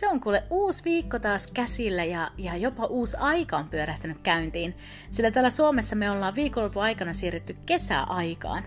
Se 0.00 0.08
on 0.08 0.20
kuule 0.20 0.42
uusi 0.50 0.84
viikko 0.84 1.18
taas 1.18 1.46
käsillä 1.46 2.04
ja, 2.04 2.30
ja 2.38 2.56
jopa 2.56 2.86
uusi 2.86 3.16
aika 3.16 3.56
on 3.56 3.68
pyörähtänyt 3.68 4.18
käyntiin, 4.22 4.74
sillä 5.10 5.30
täällä 5.30 5.50
Suomessa 5.50 5.96
me 5.96 6.10
ollaan 6.10 6.34
viikonlopun 6.34 6.82
aikana 6.82 7.12
siirrytty 7.12 7.56
kesäaikaan. 7.66 8.64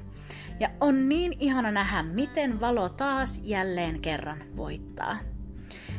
Ja 0.59 0.69
on 0.81 1.09
niin 1.09 1.33
ihana 1.39 1.71
nähdä, 1.71 2.03
miten 2.03 2.61
valo 2.61 2.89
taas 2.89 3.41
jälleen 3.43 4.01
kerran 4.01 4.43
voittaa. 4.57 5.17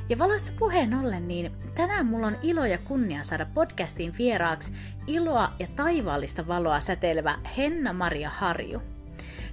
Ja 0.09 0.19
valosta 0.19 0.53
puheen 0.59 0.95
ollen, 0.95 1.29
niin 1.29 1.53
tänään 1.75 2.07
mulla 2.07 2.27
on 2.27 2.39
ilo 2.43 2.65
ja 2.65 2.79
kunnia 2.79 3.23
saada 3.23 3.47
podcastiin 3.55 4.15
vieraaksi 4.19 4.73
iloa 5.07 5.53
ja 5.59 5.67
taivaallista 5.77 6.47
valoa 6.47 6.81
säteilevä 6.81 7.39
Henna-Maria 7.57 8.31
Harju. 8.31 8.94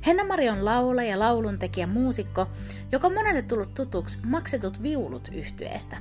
Henna-Mari 0.05 0.49
on 0.49 0.65
laulaja, 0.65 1.19
lauluntekijä, 1.19 1.87
muusikko, 1.87 2.47
joka 2.91 3.07
on 3.07 3.13
monelle 3.13 3.41
tullut 3.41 3.73
tutuksi 3.73 4.19
Maksetut 4.25 4.83
viulut 4.83 5.29
yhtyeestä. 5.33 5.97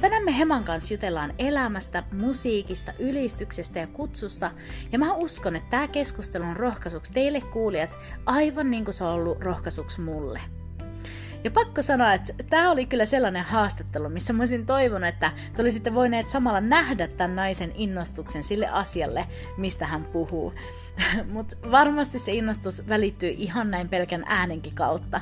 Tänään 0.00 0.24
me 0.24 0.38
Heman 0.38 0.64
kanssa 0.64 0.94
jutellaan 0.94 1.34
elämästä, 1.38 2.02
musiikista, 2.12 2.92
ylistyksestä 2.98 3.78
ja 3.78 3.86
kutsusta, 3.86 4.50
ja 4.92 4.98
mä 4.98 5.14
uskon, 5.14 5.56
että 5.56 5.70
tämä 5.70 5.88
keskustelu 5.88 6.44
on 6.44 6.56
rohkaisuksi 6.56 7.12
teille 7.12 7.40
kuulijat, 7.40 7.96
aivan 8.26 8.70
niin 8.70 8.84
kuin 8.84 8.94
se 8.94 9.04
on 9.04 9.12
ollut 9.12 9.40
rohkaisuksi 9.40 10.00
mulle. 10.00 10.40
Ja 11.44 11.50
pakko 11.50 11.82
sanoa, 11.82 12.14
että 12.14 12.32
tämä 12.50 12.70
oli 12.70 12.86
kyllä 12.86 13.04
sellainen 13.04 13.44
haastattelu, 13.44 14.08
missä 14.08 14.32
mä 14.32 14.42
olisin 14.42 14.66
toivonut, 14.66 15.08
että 15.08 15.32
te 15.56 15.62
olisitte 15.62 15.94
voineet 15.94 16.28
samalla 16.28 16.60
nähdä 16.60 17.08
tämän 17.08 17.36
naisen 17.36 17.72
innostuksen 17.74 18.44
sille 18.44 18.68
asialle, 18.68 19.26
mistä 19.56 19.86
hän 19.86 20.04
puhuu. 20.04 20.52
Mutta 21.32 21.56
varmasti 21.70 22.18
se 22.18 22.32
innostus 22.32 22.88
välittyy 22.88 23.34
ihan 23.36 23.70
näin 23.70 23.88
pelkän 23.88 24.24
äänenkin 24.26 24.74
kautta. 24.74 25.20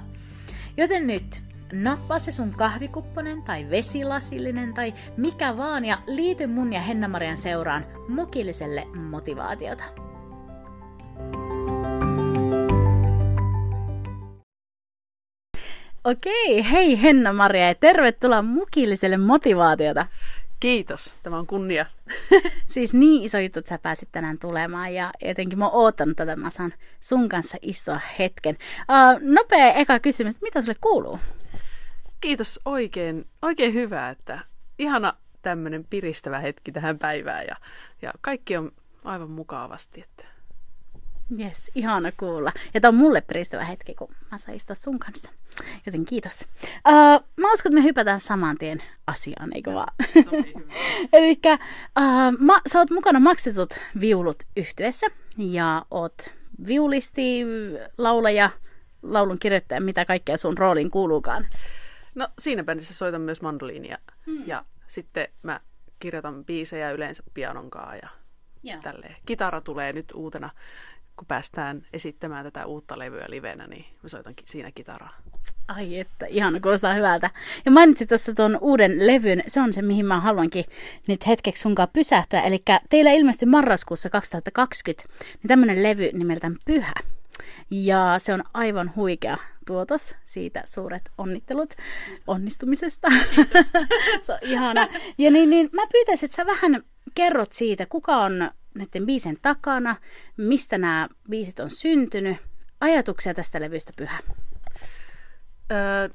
Joten 0.76 1.06
nyt, 1.06 1.42
nappaa 1.72 2.18
se 2.18 2.32
sun 2.32 2.50
kahvikupponen 2.50 3.42
tai 3.42 3.70
vesilasillinen 3.70 4.74
tai 4.74 4.94
mikä 5.16 5.56
vaan 5.56 5.84
ja 5.84 5.98
liity 6.06 6.46
mun 6.46 6.72
ja 6.72 6.80
Henna-Marian 6.80 7.38
seuraan 7.38 7.86
mukilliselle 8.08 8.86
motivaatiota. 8.94 10.09
Okei, 16.04 16.70
hei 16.70 17.02
Henna-Maria 17.02 17.68
ja 17.68 17.74
tervetuloa 17.74 18.42
mukilliselle 18.42 19.16
motivaatiota. 19.16 20.06
Kiitos, 20.60 21.16
tämä 21.22 21.38
on 21.38 21.46
kunnia. 21.46 21.86
siis 22.74 22.94
niin 22.94 23.22
iso 23.22 23.38
juttu, 23.38 23.58
että 23.58 23.68
sä 23.68 23.78
pääsit 23.78 24.08
tänään 24.12 24.38
tulemaan 24.38 24.94
ja 24.94 25.10
jotenkin 25.24 25.58
mä 25.58 25.68
oon 25.68 25.82
oottanut 25.82 26.16
tätä, 26.16 26.36
mä 26.36 26.50
saan 26.50 26.74
sun 27.00 27.28
kanssa 27.28 27.58
istua 27.62 28.00
hetken. 28.18 28.56
Uh, 28.80 29.32
nopea 29.34 29.72
eka 29.72 29.98
kysymys, 29.98 30.40
mitä 30.40 30.62
sulle 30.62 30.76
kuuluu? 30.80 31.18
Kiitos 32.20 32.60
oikein, 32.64 33.26
oikein 33.42 33.74
hyvää, 33.74 34.10
että 34.10 34.40
ihana 34.78 35.12
tämmöinen 35.42 35.84
piristävä 35.90 36.38
hetki 36.38 36.72
tähän 36.72 36.98
päivään 36.98 37.46
ja, 37.46 37.56
ja 38.02 38.12
kaikki 38.20 38.56
on 38.56 38.72
aivan 39.04 39.30
mukavasti. 39.30 40.00
Että 40.00 40.29
Yes, 41.38 41.70
ihana 41.74 42.12
kuulla. 42.12 42.52
Ja 42.74 42.80
tämä 42.80 42.88
on 42.88 42.94
mulle 42.94 43.20
piristävä 43.20 43.64
hetki, 43.64 43.94
kun 43.94 44.08
mä 44.30 44.38
saan 44.38 44.56
istua 44.56 44.74
sun 44.74 44.98
kanssa. 44.98 45.30
Joten 45.86 46.04
kiitos. 46.04 46.48
Uh, 46.64 47.24
mä 47.36 47.52
uskon, 47.52 47.72
että 47.72 47.80
me 47.80 47.82
hypätään 47.82 48.20
saman 48.20 48.58
tien 48.58 48.82
asiaan, 49.06 49.50
eikö 49.54 49.74
vaan? 49.74 49.94
Eli 51.12 51.40
uh, 52.48 52.60
sä 52.72 52.78
oot 52.78 52.90
mukana 52.90 53.20
maksetut 53.20 53.80
viulut 54.00 54.42
yhtyessä 54.56 55.06
ja 55.38 55.86
oot 55.90 56.34
viulisti, 56.66 57.42
laulaja, 57.98 58.50
laulun 59.02 59.38
kirjoittaja, 59.38 59.80
mitä 59.80 60.04
kaikkea 60.04 60.36
sun 60.36 60.58
rooliin 60.58 60.90
kuuluukaan. 60.90 61.46
No 62.14 62.28
siinä 62.38 62.64
bändissä 62.64 62.94
soitan 62.94 63.20
myös 63.20 63.42
mandoliinia 63.42 63.98
hmm. 64.26 64.46
ja 64.46 64.64
sitten 64.86 65.28
mä 65.42 65.60
kirjoitan 65.98 66.44
biisejä 66.44 66.90
yleensä 66.90 67.22
pianonkaan 67.34 67.98
ja 68.02 68.08
ja. 68.62 68.78
Tälleen. 68.82 69.16
Kitara 69.26 69.60
tulee 69.60 69.92
nyt 69.92 70.12
uutena 70.14 70.50
kun 71.20 71.26
päästään 71.26 71.86
esittämään 71.92 72.44
tätä 72.44 72.66
uutta 72.66 72.98
levyä 72.98 73.24
livenä, 73.28 73.66
niin 73.66 73.84
mä 74.02 74.08
soitankin 74.08 74.48
siinä 74.48 74.70
kitaraa. 74.74 75.16
Ai 75.68 75.98
että, 75.98 76.26
ihana, 76.26 76.60
kuulostaa 76.60 76.94
hyvältä. 76.94 77.30
Ja 77.64 77.70
mainitsit 77.70 78.08
tuossa 78.08 78.34
tuon 78.34 78.58
uuden 78.60 79.06
levyn, 79.06 79.42
se 79.46 79.60
on 79.60 79.72
se, 79.72 79.82
mihin 79.82 80.06
mä 80.06 80.20
haluankin 80.20 80.64
nyt 81.08 81.26
hetkeksi 81.26 81.62
sunkaan 81.62 81.88
pysähtyä. 81.92 82.40
Eli 82.40 82.62
teillä 82.90 83.10
ilmestyi 83.10 83.48
marraskuussa 83.48 84.10
2020 84.10 85.04
niin 85.18 85.48
tämmöinen 85.48 85.82
levy 85.82 86.10
nimeltään 86.12 86.56
Pyhä. 86.64 86.94
Ja 87.70 88.14
se 88.18 88.34
on 88.34 88.44
aivan 88.54 88.92
huikea 88.96 89.36
tuotos. 89.66 90.14
Siitä 90.24 90.62
suuret 90.66 91.10
onnittelut 91.18 91.74
onnistumisesta. 92.26 93.08
se 94.26 94.32
on 94.32 94.38
ihana. 94.42 94.88
Ja 95.18 95.30
niin, 95.30 95.50
niin 95.50 95.70
mä 95.72 95.82
pyytäisin, 95.92 96.24
että 96.24 96.36
sä 96.36 96.46
vähän 96.46 96.82
kerrot 97.14 97.52
siitä, 97.52 97.86
kuka 97.86 98.16
on 98.16 98.50
näiden 98.74 99.06
biisen 99.06 99.38
takana, 99.42 99.96
mistä 100.36 100.78
nämä 100.78 101.08
biisit 101.30 101.60
on 101.60 101.70
syntynyt, 101.70 102.36
ajatuksia 102.80 103.34
tästä 103.34 103.60
levystä 103.60 103.92
pyhä? 103.96 104.20
Öö, 105.72 106.08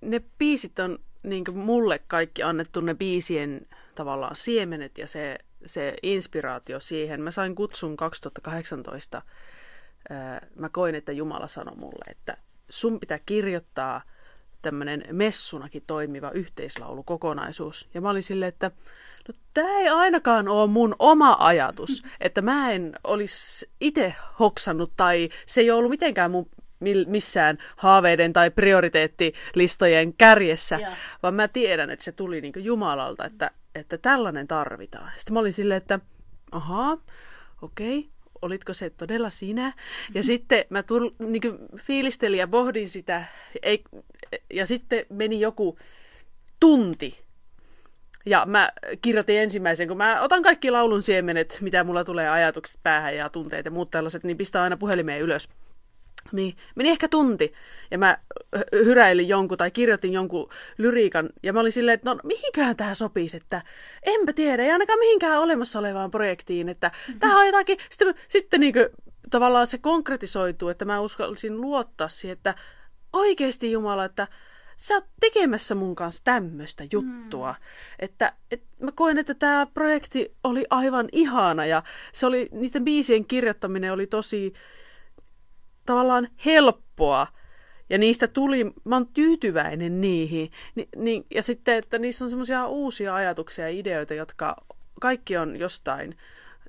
ne 0.00 0.20
biisit 0.38 0.78
on 0.78 0.98
niin 1.22 1.44
mulle 1.54 2.00
kaikki 2.06 2.42
annettu 2.42 2.80
ne 2.80 2.94
biisien 2.94 3.66
tavallaan 3.94 4.36
siemenet 4.36 4.98
ja 4.98 5.06
se, 5.06 5.38
se 5.64 5.94
inspiraatio 6.02 6.80
siihen. 6.80 7.20
Mä 7.20 7.30
sain 7.30 7.54
kutsun 7.54 7.96
2018. 7.96 9.22
Öö, 10.10 10.16
mä 10.56 10.68
koin, 10.68 10.94
että 10.94 11.12
Jumala 11.12 11.48
sanoi 11.48 11.76
mulle, 11.76 12.10
että 12.10 12.36
sun 12.70 13.00
pitää 13.00 13.18
kirjoittaa 13.26 14.02
tämmöinen 14.62 15.04
messunakin 15.12 15.84
toimiva 15.86 16.30
yhteislaulukokonaisuus. 16.30 17.88
Ja 17.94 18.00
mä 18.00 18.10
olin 18.10 18.22
silleen, 18.22 18.48
että 18.48 18.70
No 19.28 19.34
tämä 19.54 19.78
ei 19.78 19.88
ainakaan 19.88 20.48
ole 20.48 20.66
mun 20.66 20.96
oma 20.98 21.36
ajatus, 21.38 22.02
että 22.20 22.42
mä 22.42 22.70
en 22.70 22.92
olisi 23.04 23.70
itse 23.80 24.14
hoksannut 24.38 24.92
tai 24.96 25.28
se 25.46 25.60
ei 25.60 25.70
ollut 25.70 25.90
mitenkään 25.90 26.30
mun 26.30 26.50
missään 27.06 27.58
haaveiden 27.76 28.32
tai 28.32 28.50
prioriteettilistojen 28.50 30.14
kärjessä, 30.14 30.78
ja. 30.82 30.96
vaan 31.22 31.34
mä 31.34 31.48
tiedän, 31.48 31.90
että 31.90 32.04
se 32.04 32.12
tuli 32.12 32.40
niin 32.40 32.52
Jumalalta, 32.56 33.24
että, 33.24 33.50
että 33.74 33.98
tällainen 33.98 34.48
tarvitaan. 34.48 35.12
Sitten 35.16 35.34
mä 35.34 35.40
olin 35.40 35.52
silleen, 35.52 35.78
että 35.78 36.00
ahaa, 36.52 36.98
okei, 37.62 37.98
okay, 37.98 38.10
olitko 38.42 38.74
se 38.74 38.90
todella 38.90 39.30
sinä? 39.30 39.72
Ja 40.14 40.22
sitten 40.22 40.64
mä 40.70 40.82
tull, 40.82 41.10
niin 41.18 41.42
fiilistelin 41.76 42.38
ja 42.38 42.48
pohdin 42.48 42.88
sitä, 42.88 43.24
ei, 43.62 43.84
ja 44.52 44.66
sitten 44.66 45.06
meni 45.10 45.40
joku 45.40 45.78
tunti 46.60 47.27
ja 48.26 48.46
mä 48.46 48.72
kirjoitin 49.02 49.38
ensimmäisen, 49.38 49.88
kun 49.88 49.96
mä 49.96 50.22
otan 50.22 50.42
kaikki 50.42 50.70
laulun 50.70 51.02
siemenet, 51.02 51.58
mitä 51.60 51.84
mulla 51.84 52.04
tulee 52.04 52.28
ajatukset 52.28 52.80
päähän 52.82 53.16
ja 53.16 53.28
tunteet 53.28 53.64
ja 53.64 53.70
muut 53.70 53.90
tällaiset, 53.90 54.24
niin 54.24 54.36
pistää 54.36 54.62
aina 54.62 54.76
puhelimeen 54.76 55.20
ylös. 55.20 55.48
Niin, 56.32 56.56
meni 56.74 56.88
ehkä 56.88 57.08
tunti, 57.08 57.52
ja 57.90 57.98
mä 57.98 58.18
hyräilin 58.72 59.28
jonkun 59.28 59.58
tai 59.58 59.70
kirjoitin 59.70 60.12
jonkun 60.12 60.50
lyriikan, 60.78 61.30
ja 61.42 61.52
mä 61.52 61.60
olin 61.60 61.72
silleen, 61.72 61.94
että 61.94 62.10
no 62.10 62.20
mihinköhän 62.24 62.76
tämä 62.76 62.94
sopisi, 62.94 63.36
että 63.36 63.62
enpä 64.02 64.32
tiedä, 64.32 64.62
ei 64.62 64.70
ainakaan 64.70 64.98
mihinkään 64.98 65.40
olemassa 65.40 65.78
olevaan 65.78 66.10
projektiin, 66.10 66.68
että 66.68 66.88
mm-hmm. 66.88 67.20
tämä 67.20 67.38
on 67.38 67.46
jotakin, 67.46 67.78
sitten, 67.90 68.14
sitten 68.28 68.60
niin 68.60 68.72
kuin, 68.72 68.86
tavallaan 69.30 69.66
se 69.66 69.78
konkretisoituu, 69.78 70.68
että 70.68 70.84
mä 70.84 71.00
uskallisin 71.00 71.60
luottaa 71.60 72.08
siihen, 72.08 72.32
että 72.32 72.54
oikeasti 73.12 73.72
Jumala, 73.72 74.04
että 74.04 74.28
sä 74.78 74.94
oot 74.94 75.04
tekemässä 75.20 75.74
mun 75.74 75.94
kanssa 75.94 76.24
tämmöistä 76.24 76.84
juttua. 76.92 77.52
Mm. 77.52 77.64
Että, 77.98 78.32
et 78.50 78.62
mä 78.80 78.92
koen, 78.92 79.18
että 79.18 79.34
tämä 79.34 79.66
projekti 79.74 80.34
oli 80.44 80.64
aivan 80.70 81.08
ihana 81.12 81.66
ja 81.66 81.82
se 82.12 82.26
oli, 82.26 82.48
niiden 82.52 82.84
biisien 82.84 83.24
kirjoittaminen 83.24 83.92
oli 83.92 84.06
tosi 84.06 84.52
tavallaan 85.86 86.28
helppoa. 86.44 87.26
Ja 87.90 87.98
niistä 87.98 88.26
tuli, 88.28 88.64
mä 88.84 88.96
oon 88.96 89.06
tyytyväinen 89.06 90.00
niihin. 90.00 90.50
Ni, 90.74 90.88
ni, 90.96 91.26
ja 91.34 91.42
sitten, 91.42 91.74
että 91.74 91.98
niissä 91.98 92.24
on 92.24 92.30
semmoisia 92.30 92.66
uusia 92.66 93.14
ajatuksia 93.14 93.64
ja 93.64 93.78
ideoita, 93.78 94.14
jotka 94.14 94.56
kaikki 95.00 95.36
on 95.36 95.58
jostain, 95.58 96.16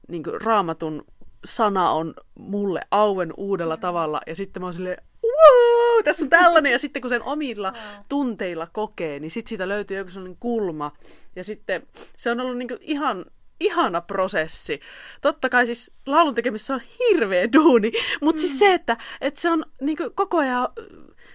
niin 0.08 0.24
raamatun 0.44 1.06
sana 1.46 1.92
on 1.92 2.14
mulle 2.36 2.82
auen 2.92 3.34
uudella 3.38 3.76
mm. 3.76 3.82
tavalla. 3.82 4.22
Ja 4.28 4.36
sitten 4.36 4.62
mä 4.62 4.66
oon 4.66 4.74
silleen, 4.74 5.04
Woo! 5.40 6.04
tässä 6.04 6.24
on 6.24 6.30
tällainen. 6.30 6.72
Ja 6.72 6.80
sitten 6.80 7.02
kun 7.02 7.10
sen 7.10 7.24
omilla 7.24 7.74
tunteilla 8.10 8.68
kokee, 8.74 9.20
niin 9.20 9.32
sitten 9.32 9.50
siitä 9.50 9.68
löytyy 9.68 9.98
joku 9.98 10.10
sellainen 10.10 10.38
kulma. 10.40 10.92
Ja 11.36 11.44
sitten 11.44 11.88
se 12.18 12.32
on 12.32 12.40
ollut 12.40 12.58
niin 12.58 12.70
ihan 12.82 13.26
ihana 13.60 14.02
prosessi. 14.02 14.80
Totta 15.22 15.50
kai 15.50 15.66
siis 15.66 15.92
laulun 16.06 16.36
tekemisessä 16.36 16.74
on 16.74 16.82
hirveä 17.00 17.54
duuni, 17.54 17.92
mutta 18.22 18.40
siis 18.40 18.54
mm. 18.54 18.58
siis 18.58 18.60
se, 18.60 18.74
että, 18.74 18.98
että 19.22 19.42
se 19.42 19.50
on 19.50 19.66
niin 19.82 19.98
koko 20.16 20.38
ajan 20.38 20.68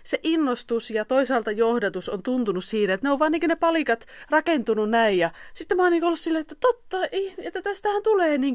se 0.02 0.20
innostus 0.22 0.90
ja 0.90 1.04
toisaalta 1.04 1.50
johdatus 1.50 2.08
on 2.08 2.22
tuntunut 2.22 2.64
siinä, 2.64 2.94
että 2.94 3.06
ne 3.06 3.12
on 3.12 3.18
vaan 3.18 3.32
niin 3.32 3.48
ne 3.48 3.56
palikat 3.56 4.06
rakentunut 4.30 4.90
näin. 4.90 5.18
Ja 5.18 5.30
sitten 5.54 5.76
mä 5.76 5.82
oon 5.82 5.92
niin 5.92 6.04
ollut 6.04 6.20
silleen, 6.20 6.40
että 6.40 6.56
totta, 6.60 6.98
että 7.38 7.62
tästähän 7.62 8.02
tulee 8.02 8.38
niin 8.38 8.54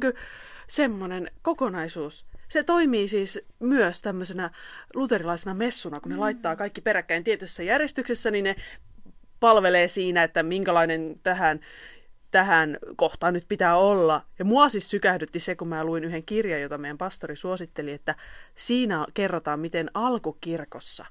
semmoinen 0.67 1.31
kokonaisuus. 1.41 2.25
Se 2.49 2.63
toimii 2.63 3.07
siis 3.07 3.41
myös 3.59 4.01
tämmöisenä 4.01 4.49
luterilaisena 4.93 5.53
messuna, 5.53 5.99
kun 5.99 6.09
ne 6.09 6.15
mm. 6.15 6.21
laittaa 6.21 6.55
kaikki 6.55 6.81
peräkkäin 6.81 7.23
tietyssä 7.23 7.63
järjestyksessä, 7.63 8.31
niin 8.31 8.43
ne 8.43 8.55
palvelee 9.39 9.87
siinä, 9.87 10.23
että 10.23 10.43
minkälainen 10.43 11.19
tähän 11.23 11.59
tähän 12.31 12.77
kohtaan 12.95 13.33
nyt 13.33 13.45
pitää 13.47 13.77
olla. 13.77 14.25
Ja 14.39 14.45
mua 14.45 14.69
siis 14.69 14.89
sykähdytti 14.89 15.39
se, 15.39 15.55
kun 15.55 15.67
mä 15.67 15.83
luin 15.83 16.03
yhden 16.03 16.23
kirjan, 16.23 16.61
jota 16.61 16.77
meidän 16.77 16.97
pastori 16.97 17.35
suositteli, 17.35 17.91
että 17.91 18.15
siinä 18.55 19.05
kerrotaan, 19.13 19.59
miten 19.59 19.91
alkukirkossa 19.93 21.05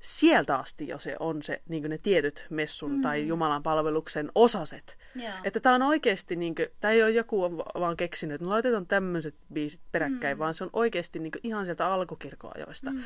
sieltä 0.00 0.56
asti 0.56 0.88
jo 0.88 0.98
se 0.98 1.16
on 1.20 1.42
se, 1.42 1.62
niin 1.68 1.90
ne 1.90 1.98
tietyt 1.98 2.46
messun 2.50 2.92
mm. 2.92 3.02
tai 3.02 3.26
Jumalan 3.26 3.62
palveluksen 3.62 4.30
osaset. 4.34 4.98
Yeah. 5.16 5.40
Että 5.44 5.60
tämä 5.60 5.74
on 5.74 5.82
oikeasti, 5.82 6.36
niin 6.36 6.54
tämä 6.80 6.92
ei 6.92 7.02
ole 7.02 7.10
joku 7.10 7.56
vaan 7.58 7.96
keksinyt, 7.96 8.34
että 8.34 8.48
laitetaan 8.48 8.86
tämmöiset 8.86 9.34
biisit 9.52 9.80
peräkkäin, 9.92 10.36
mm. 10.36 10.38
vaan 10.38 10.54
se 10.54 10.64
on 10.64 10.70
oikeasti 10.72 11.18
niin 11.18 11.32
ihan 11.42 11.64
sieltä 11.64 11.86
alkukirkoajoista. 11.86 12.90
Mm. 12.90 13.02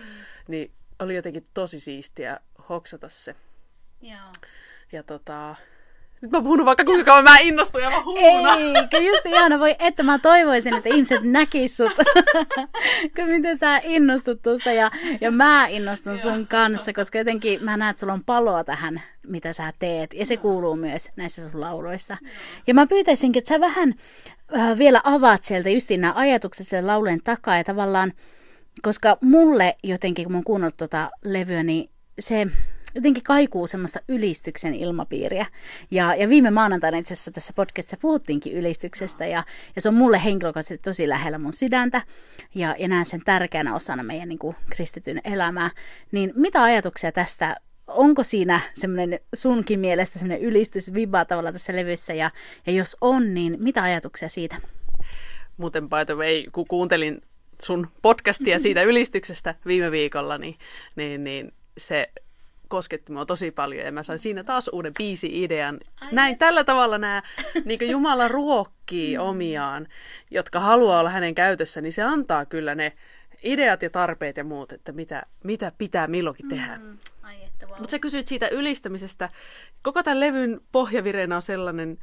Niin 0.48 0.72
oli 0.98 1.14
jotenkin 1.14 1.46
tosi 1.54 1.80
siistiä 1.80 2.40
hoksata 2.68 3.08
se. 3.08 3.36
Yeah. 4.04 4.30
Ja 4.92 5.02
tota, 5.02 5.56
nyt 6.24 6.32
mä 6.32 6.42
puhun 6.42 6.64
vaikka 6.64 6.84
kuinka 6.84 7.04
kauan 7.04 7.24
mä 7.24 7.38
innostun 7.38 7.82
ja 7.82 7.90
mä 7.90 8.02
huuna. 8.04 8.56
Eikö 8.56 8.98
just 8.98 9.26
ihana 9.26 9.58
voi, 9.58 9.74
että 9.78 10.02
mä 10.02 10.18
toivoisin, 10.18 10.74
että 10.74 10.88
ihmiset 10.88 11.22
näkis 11.22 11.76
sut. 11.76 11.92
kun 13.16 13.26
miten 13.26 13.58
sä 13.58 13.80
innostut 13.84 14.42
tuosta 14.42 14.72
ja, 14.72 14.90
ja 15.20 15.30
mä 15.30 15.66
innostun 15.66 16.18
sun 16.18 16.46
kanssa, 16.46 16.92
koska 16.92 17.18
jotenkin 17.18 17.64
mä 17.64 17.76
näen, 17.76 17.90
että 17.90 18.00
sulla 18.00 18.12
on 18.12 18.24
paloa 18.24 18.64
tähän, 18.64 19.02
mitä 19.26 19.52
sä 19.52 19.72
teet. 19.78 20.14
Ja 20.14 20.26
se 20.26 20.36
kuuluu 20.36 20.76
myös 20.76 21.10
näissä 21.16 21.42
sun 21.42 21.60
lauloissa. 21.60 22.16
Ja 22.66 22.74
mä 22.74 22.86
pyytäisinkin, 22.86 23.40
että 23.40 23.54
sä 23.54 23.60
vähän 23.60 23.94
äh, 24.56 24.78
vielä 24.78 25.00
avaat 25.04 25.44
sieltä 25.44 25.68
justiin 25.68 26.00
nämä 26.00 26.12
ajatukset 26.16 26.68
sen 26.68 26.86
laulujen 26.86 27.20
takaa 27.24 27.56
ja 27.56 27.64
tavallaan, 27.64 28.12
koska 28.82 29.18
mulle 29.20 29.76
jotenkin, 29.82 30.24
kun 30.24 30.32
mä 30.32 30.38
oon 30.38 30.44
kuunnellut 30.44 30.76
tuota 30.76 31.10
levyä, 31.24 31.62
niin 31.62 31.90
se 32.18 32.46
jotenkin 32.94 33.22
kaikuu 33.22 33.66
semmoista 33.66 34.00
ylistyksen 34.08 34.74
ilmapiiriä. 34.74 35.46
Ja, 35.90 36.14
ja 36.14 36.28
viime 36.28 36.50
maanantaina 36.50 36.98
itse 36.98 37.14
asiassa 37.14 37.30
tässä 37.30 37.52
podcastissa 37.52 37.96
puhuttiinkin 38.00 38.52
ylistyksestä 38.52 39.26
ja, 39.26 39.44
ja 39.76 39.82
se 39.82 39.88
on 39.88 39.94
mulle 39.94 40.24
henkilökohtaisesti 40.24 40.78
tosi 40.78 41.08
lähellä 41.08 41.38
mun 41.38 41.52
sydäntä 41.52 42.02
ja, 42.54 42.76
ja 42.78 42.88
näen 42.88 43.06
sen 43.06 43.20
tärkeänä 43.24 43.74
osana 43.74 44.02
meidän 44.02 44.28
niin 44.28 44.38
kuin, 44.38 44.56
kristityn 44.70 45.20
elämää. 45.24 45.70
Niin 46.12 46.32
mitä 46.36 46.62
ajatuksia 46.62 47.12
tästä 47.12 47.56
onko 47.86 48.22
siinä 48.22 48.60
semmoinen 48.74 49.20
sunkin 49.34 49.80
mielestä 49.80 50.18
semmoinen 50.18 50.46
ylistysviba 50.46 51.24
tavalla 51.24 51.52
tässä 51.52 51.76
levyssä 51.76 52.14
ja, 52.14 52.30
ja 52.66 52.72
jos 52.72 52.96
on, 53.00 53.34
niin 53.34 53.56
mitä 53.62 53.82
ajatuksia 53.82 54.28
siitä? 54.28 54.56
Muuten 55.56 55.88
by 55.88 56.04
the 56.06 56.14
way, 56.14 56.44
kun 56.52 56.66
kuuntelin 56.68 57.22
sun 57.62 57.88
podcastia 58.02 58.58
siitä 58.58 58.82
ylistyksestä 58.82 59.54
viime 59.66 59.90
viikolla, 59.90 60.38
niin, 60.38 60.58
niin, 60.96 61.24
niin 61.24 61.52
se 61.78 62.08
kosketti 62.74 63.12
mua 63.12 63.26
tosi 63.26 63.50
paljon 63.50 63.86
ja 63.86 63.92
mä 63.92 64.02
sain 64.02 64.18
siinä 64.18 64.44
taas 64.44 64.70
uuden 64.72 64.92
biisi-idean. 64.98 65.80
Näin 66.12 66.38
tällä 66.38 66.64
tavalla 66.64 66.98
nämä 66.98 67.22
niin 67.64 67.90
Jumala 67.90 68.28
ruokkii 68.28 69.16
mm. 69.18 69.24
omiaan, 69.24 69.88
jotka 70.30 70.60
haluaa 70.60 71.00
olla 71.00 71.10
hänen 71.10 71.34
käytössä, 71.34 71.80
niin 71.80 71.92
se 71.92 72.02
antaa 72.02 72.44
kyllä 72.44 72.74
ne 72.74 72.92
ideat 73.44 73.82
ja 73.82 73.90
tarpeet 73.90 74.36
ja 74.36 74.44
muut, 74.44 74.72
että 74.72 74.92
mitä, 74.92 75.22
mitä 75.44 75.72
pitää 75.78 76.06
milloinkin 76.06 76.48
tehdä. 76.48 76.76
Mm. 76.76 76.98
wow. 77.70 77.78
Mutta 77.78 77.90
sä 77.90 77.98
kysyit 77.98 78.28
siitä 78.28 78.48
ylistämisestä. 78.48 79.28
Koko 79.82 80.02
tämän 80.02 80.20
levyn 80.20 80.60
pohjavireenä 80.72 81.36
on 81.36 81.42
sellainen 81.42 81.98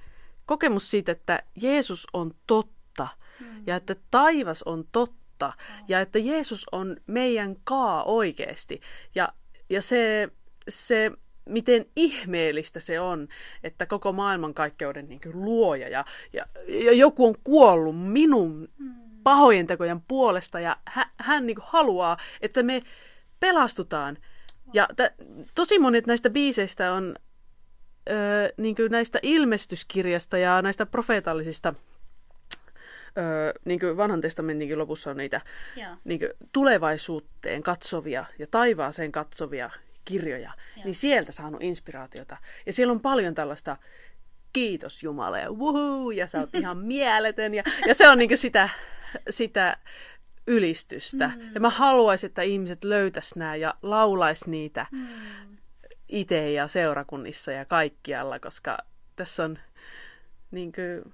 kokemus 0.45 0.91
siitä, 0.91 1.11
että 1.11 1.43
Jeesus 1.61 2.07
on 2.13 2.33
totta 2.47 3.07
mm. 3.39 3.63
ja 3.67 3.75
että 3.75 3.95
taivas 4.11 4.63
on 4.63 4.85
totta 4.91 5.53
ja 5.87 5.99
että 5.99 6.19
Jeesus 6.19 6.65
on 6.71 6.97
meidän 7.07 7.55
kaa 7.63 8.03
oikeasti. 8.03 8.81
Ja, 9.15 9.33
ja 9.69 9.81
se 9.81 10.29
se, 10.69 11.11
miten 11.45 11.85
ihmeellistä 11.95 12.79
se 12.79 12.99
on, 12.99 13.27
että 13.63 13.85
koko 13.85 14.11
maailmankaikkeuden 14.11 15.09
niin 15.09 15.21
kuin 15.21 15.41
luoja 15.41 15.89
ja, 15.89 16.05
ja, 16.33 16.45
ja 16.67 16.91
joku 16.91 17.25
on 17.25 17.35
kuollut 17.43 18.11
minun 18.11 18.69
mm. 18.77 18.93
pahojen 19.23 19.67
tekojen 19.67 20.01
puolesta 20.01 20.59
ja 20.59 20.77
hän, 20.85 21.05
hän 21.17 21.47
niin 21.47 21.55
kuin 21.55 21.65
haluaa, 21.67 22.17
että 22.41 22.63
me 22.63 22.81
pelastutaan. 23.39 24.17
Ja 24.73 24.87
t- 24.95 25.25
tosi 25.55 25.79
monet 25.79 26.07
näistä 26.07 26.29
biiseistä 26.29 26.93
on 26.93 27.15
ö, 28.09 28.13
niin 28.57 28.75
kuin 28.75 28.91
näistä 28.91 29.19
ilmestyskirjasta 29.21 30.37
ja 30.37 30.61
näistä 30.61 30.85
profeetallisista 30.85 31.73
Öö, 33.17 33.53
niin 33.65 33.79
kuin 33.79 33.97
vanhan 33.97 34.21
testamentinkin 34.21 34.77
lopussa 34.77 35.11
on 35.11 35.17
niitä 35.17 35.41
niin 36.03 36.19
kuin 36.19 36.31
tulevaisuuteen 36.53 37.63
katsovia 37.63 38.25
ja 38.39 38.47
taivaaseen 38.47 39.11
katsovia 39.11 39.69
kirjoja, 40.05 40.51
Joo. 40.75 40.85
niin 40.85 40.95
sieltä 40.95 41.31
saanut 41.31 41.63
inspiraatiota. 41.63 42.37
Ja 42.65 42.73
siellä 42.73 42.91
on 42.91 42.99
paljon 42.99 43.33
tällaista 43.33 43.77
kiitos 44.53 45.03
Jumala 45.03 45.39
ja 45.39 45.51
wuhuu, 45.51 46.11
ja 46.11 46.27
sä 46.27 46.39
oot 46.39 46.55
ihan 46.55 46.77
mieletön. 46.93 47.53
Ja, 47.53 47.63
ja 47.87 47.93
se 47.93 48.09
on 48.09 48.17
niinku 48.17 48.37
sitä, 48.37 48.69
sitä 49.29 49.77
ylistystä. 50.47 51.27
Mm. 51.27 51.53
Ja 51.53 51.59
mä 51.59 51.69
haluaisin, 51.69 52.27
että 52.27 52.41
ihmiset 52.41 52.83
löytäis 52.83 53.35
nämä 53.35 53.55
ja 53.55 53.73
laulais 53.81 54.47
niitä 54.47 54.85
mm. 54.91 55.07
itse 56.09 56.51
ja 56.51 56.67
seurakunnissa 56.67 57.51
ja 57.51 57.65
kaikkialla, 57.65 58.39
koska 58.39 58.77
tässä 59.15 59.43
on 59.43 59.59
niin 60.51 60.71
kuin, 60.71 61.13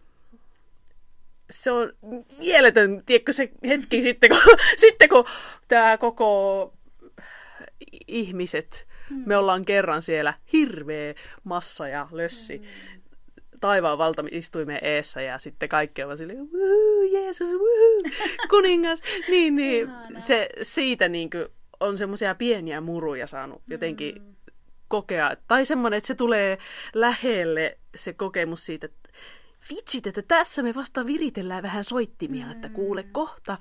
se 1.49 1.71
on 1.71 1.93
mieletön, 2.37 3.01
tiedätkö 3.05 3.33
se 3.33 3.49
hetki 3.67 4.01
sitten, 4.01 4.29
kun, 4.29 4.39
sitten 4.85 5.09
kun 5.09 5.25
tämä 5.67 5.97
koko 5.97 6.73
ihmiset, 8.07 8.87
mm. 9.09 9.23
me 9.25 9.37
ollaan 9.37 9.65
kerran 9.65 10.01
siellä 10.01 10.33
hirveä 10.53 11.13
massa 11.43 11.87
ja 11.87 12.07
lössi. 12.11 12.57
Mm. 12.57 13.01
Taivaan 13.59 13.97
valta 13.97 14.23
istuimme 14.31 14.79
eessä 14.81 15.21
ja 15.21 15.37
sitten 15.37 15.69
kaikki 15.69 16.03
ovat 16.03 16.17
silleen, 16.17 16.49
Jeesus, 17.11 17.51
wuu, 17.51 18.01
kuningas. 18.49 19.01
niin, 19.27 19.55
niin, 19.55 19.89
se, 20.17 20.49
siitä 20.61 21.09
niin 21.09 21.29
kuin, 21.29 21.45
on 21.79 21.97
semmoisia 21.97 22.35
pieniä 22.35 22.81
muruja 22.81 23.27
saanut 23.27 23.61
jotenkin 23.67 24.15
mm. 24.15 24.35
kokea. 24.87 25.35
Tai 25.47 25.65
semmoinen, 25.65 25.97
että 25.97 26.07
se 26.07 26.15
tulee 26.15 26.57
lähelle 26.93 27.77
se 27.95 28.13
kokemus 28.13 28.65
siitä, 28.65 28.85
että 28.85 29.09
vitsit, 29.69 30.07
että 30.07 30.21
tässä 30.21 30.63
me 30.63 30.75
vasta 30.75 31.05
viritellään 31.05 31.63
vähän 31.63 31.83
soittimia, 31.83 32.45
mm. 32.45 32.51
että 32.51 32.69
kuule 32.69 33.03
kohta, 33.03 33.57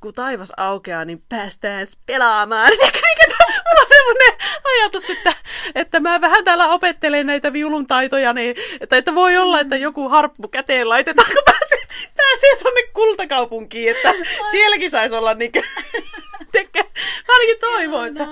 kun 0.00 0.12
taivas 0.12 0.52
aukeaa, 0.56 1.04
niin 1.04 1.22
päästään 1.28 1.86
pelaamaan. 2.06 2.68
Mulla 3.72 3.82
on 3.82 3.88
semmoinen 3.88 4.32
ajatus, 4.64 5.10
että, 5.10 5.32
että 5.74 6.00
mä 6.00 6.20
vähän 6.20 6.44
täällä 6.44 6.68
opettelen 6.68 7.26
näitä 7.26 7.52
viulun 7.52 7.86
taitoja, 7.86 8.32
niin, 8.32 8.56
että, 8.80 8.96
että 8.96 9.14
voi 9.14 9.36
olla, 9.36 9.60
että 9.60 9.76
joku 9.76 10.08
harppu 10.08 10.48
käteen 10.48 10.88
laitetaan, 10.88 11.32
kun 11.32 11.42
pääsee, 11.44 11.78
pääsee 12.16 12.56
tuonne 12.62 12.82
kultakaupunkiin, 12.92 13.90
että 13.90 14.14
sielläkin 14.50 14.90
saisi 14.90 15.14
olla 15.14 15.34
niin 15.42 15.52
kuin, 15.52 15.64
ainakin 17.28 17.58
toivon, 17.60 18.06
että 18.06 18.26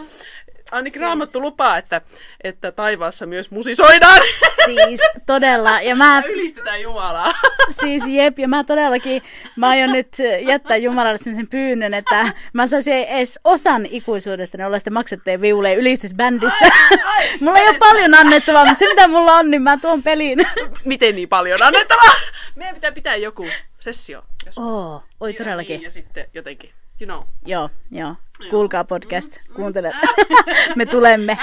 ainakin 0.72 0.92
siis... 0.92 1.02
raamattu 1.02 1.40
lupaa, 1.40 1.78
että, 1.78 2.00
että 2.44 2.72
taivaassa 2.72 3.26
myös 3.26 3.50
musisoidaan. 3.50 4.20
Siis 4.64 5.00
todella. 5.26 5.80
Ja 5.80 5.96
mä... 5.96 6.22
Ylistetään 6.26 6.82
Jumalaa. 6.82 7.32
Siis 7.80 8.02
jep, 8.06 8.38
ja 8.38 8.48
mä 8.48 8.64
todellakin, 8.64 9.22
mä 9.56 9.68
aion 9.68 9.92
nyt 9.92 10.16
jättää 10.46 10.76
Jumalalle 10.76 11.18
sellaisen 11.18 11.48
pyynnön, 11.48 11.94
että 11.94 12.32
mä 12.52 12.66
saisin 12.66 12.94
edes 12.94 13.40
osan 13.44 13.86
ikuisuudesta, 13.86 14.58
ne 14.58 14.66
olla 14.66 14.78
sitten 14.78 14.92
maksettuja 14.92 15.40
viuleja 15.40 15.76
ylistysbändissä. 15.78 16.64
Ai, 16.90 16.98
ai, 17.04 17.38
mulla 17.40 17.58
ei 17.58 17.68
ole 17.68 17.78
paljon 17.78 18.14
annettavaa, 18.14 18.64
mutta 18.64 18.78
se 18.78 18.88
mitä 18.88 19.08
mulla 19.08 19.32
on, 19.32 19.50
niin 19.50 19.62
mä 19.62 19.76
tuon 19.76 20.02
peliin. 20.02 20.38
Miten 20.84 21.14
niin 21.14 21.28
paljon 21.28 21.62
annettavaa? 21.62 22.12
Meidän 22.56 22.74
pitää 22.74 22.92
pitää 22.92 23.16
joku 23.16 23.46
sessio. 23.80 24.22
Joskus. 24.46 24.64
Oh, 24.64 25.02
oi 25.20 25.32
todellakin. 25.32 25.82
Ja 25.82 25.90
sitten 25.90 26.26
jotenkin 26.34 26.70
you 27.00 27.06
know. 27.06 27.28
Joo, 27.46 27.70
joo. 27.90 28.14
Kuulkaa 28.50 28.84
podcast, 28.84 29.38
kuuntelet. 29.54 29.94
Me 30.76 30.86
tulemme. 30.86 31.38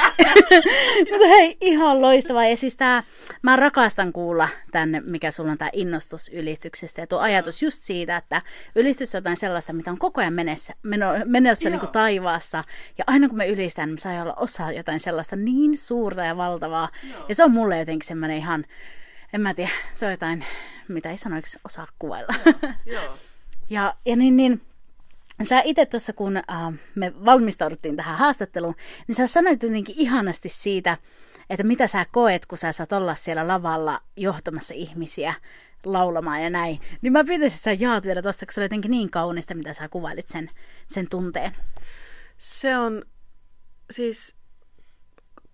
Mutta 1.11 1.27
hei, 1.27 1.57
ihan 1.61 2.01
loistavaa. 2.01 2.45
Ja 2.45 2.57
siis 2.57 2.75
tää, 2.75 3.03
mä 3.41 3.55
rakastan 3.55 4.13
kuulla 4.13 4.49
tänne, 4.71 5.01
mikä 5.01 5.31
sulla 5.31 5.51
on 5.51 5.57
tämä 5.57 5.69
innostus 5.73 6.29
ylistyksestä. 6.33 7.01
Ja 7.01 7.07
tuo 7.07 7.19
ajatus 7.19 7.63
just 7.63 7.83
siitä, 7.83 8.17
että 8.17 8.41
ylistys 8.75 9.15
on 9.15 9.19
jotain 9.19 9.37
sellaista, 9.37 9.73
mitä 9.73 9.91
on 9.91 9.97
koko 9.97 10.21
ajan 10.21 10.33
menessä, 10.33 10.73
meno, 10.83 11.07
menossa 11.25 11.69
niin 11.69 11.79
kuin 11.79 11.91
taivaassa. 11.91 12.63
Ja 12.97 13.03
aina 13.07 13.29
kun 13.29 13.37
me 13.37 13.47
ylistään, 13.47 13.89
niin 13.89 13.93
me 13.93 13.97
saa 13.97 14.21
olla 14.21 14.33
osa 14.33 14.71
jotain 14.71 14.99
sellaista 14.99 15.35
niin 15.35 15.77
suurta 15.77 16.23
ja 16.23 16.37
valtavaa. 16.37 16.89
Joo. 17.11 17.25
Ja 17.29 17.35
se 17.35 17.43
on 17.43 17.51
mulle 17.51 17.79
jotenkin 17.79 18.07
semmoinen 18.07 18.37
ihan, 18.37 18.65
en 19.33 19.41
mä 19.41 19.53
tiedä, 19.53 19.71
se 19.93 20.05
on 20.05 20.11
jotain, 20.11 20.45
mitä 20.87 21.11
ei 21.11 21.17
sanoiksi 21.17 21.59
osaa 21.63 21.87
kuvailla. 21.99 22.33
Joo. 22.45 22.73
Joo. 22.85 23.13
ja, 23.69 23.95
ja 24.05 24.15
niin, 24.15 24.35
niin 24.35 24.61
Sä 25.43 25.61
itse 25.65 25.85
tuossa, 25.85 26.13
kun 26.13 26.37
äh, 26.37 26.43
me 26.95 27.13
valmistauduttiin 27.25 27.95
tähän 27.95 28.17
haastatteluun, 28.17 28.75
niin 29.07 29.15
sä 29.15 29.27
sanoit 29.27 29.63
jotenkin 29.63 29.95
ihanasti 29.97 30.49
siitä, 30.49 30.97
että 31.49 31.63
mitä 31.63 31.87
sä 31.87 32.05
koet, 32.11 32.45
kun 32.45 32.57
sä 32.57 32.71
saat 32.71 32.91
olla 32.91 33.15
siellä 33.15 33.47
lavalla 33.47 34.01
johtamassa 34.15 34.73
ihmisiä 34.73 35.33
laulamaan 35.85 36.43
ja 36.43 36.49
näin. 36.49 36.79
Niin 37.01 37.13
mä 37.13 37.23
pyytäisin, 37.23 37.55
että 37.55 37.63
sä 37.63 37.83
jaat 37.83 38.05
vielä 38.05 38.21
tosta, 38.21 38.45
kun 38.45 38.53
se 38.53 38.59
oli 38.59 38.65
jotenkin 38.65 38.91
niin 38.91 39.09
kaunista, 39.09 39.55
mitä 39.55 39.73
sä 39.73 39.89
kuvailit 39.89 40.27
sen, 40.27 40.49
sen 40.87 41.09
tunteen. 41.09 41.55
Se 42.37 42.77
on 42.77 43.05
siis, 43.91 44.35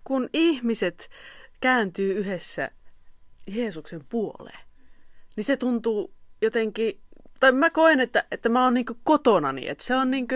kun 0.04 0.30
ihmiset 0.34 1.10
kääntyy 1.60 2.14
yhdessä 2.14 2.72
Jeesuksen 3.48 4.06
puoleen, 4.10 4.60
niin 5.36 5.44
se 5.44 5.58
tuntuu 5.58 6.14
jotenkin 6.42 7.03
tai 7.44 7.52
mä 7.52 7.70
koen, 7.70 8.00
että, 8.00 8.24
että 8.32 8.50
mä 8.50 8.64
oon 8.64 8.74
niinku 8.74 8.98
kotonani, 9.04 9.70
että 9.70 9.84
se 9.84 9.96
on 9.96 10.12
niinku 10.12 10.36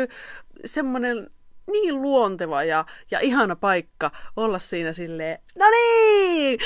semmoinen 0.66 1.30
niin 1.72 2.02
luonteva 2.02 2.64
ja, 2.64 2.86
ja 3.12 3.20
ihana 3.20 3.56
paikka 3.56 4.12
olla 4.36 4.60
siinä 4.60 4.94
silleen, 4.94 5.40
no 5.56 5.66
niin, 5.70 6.60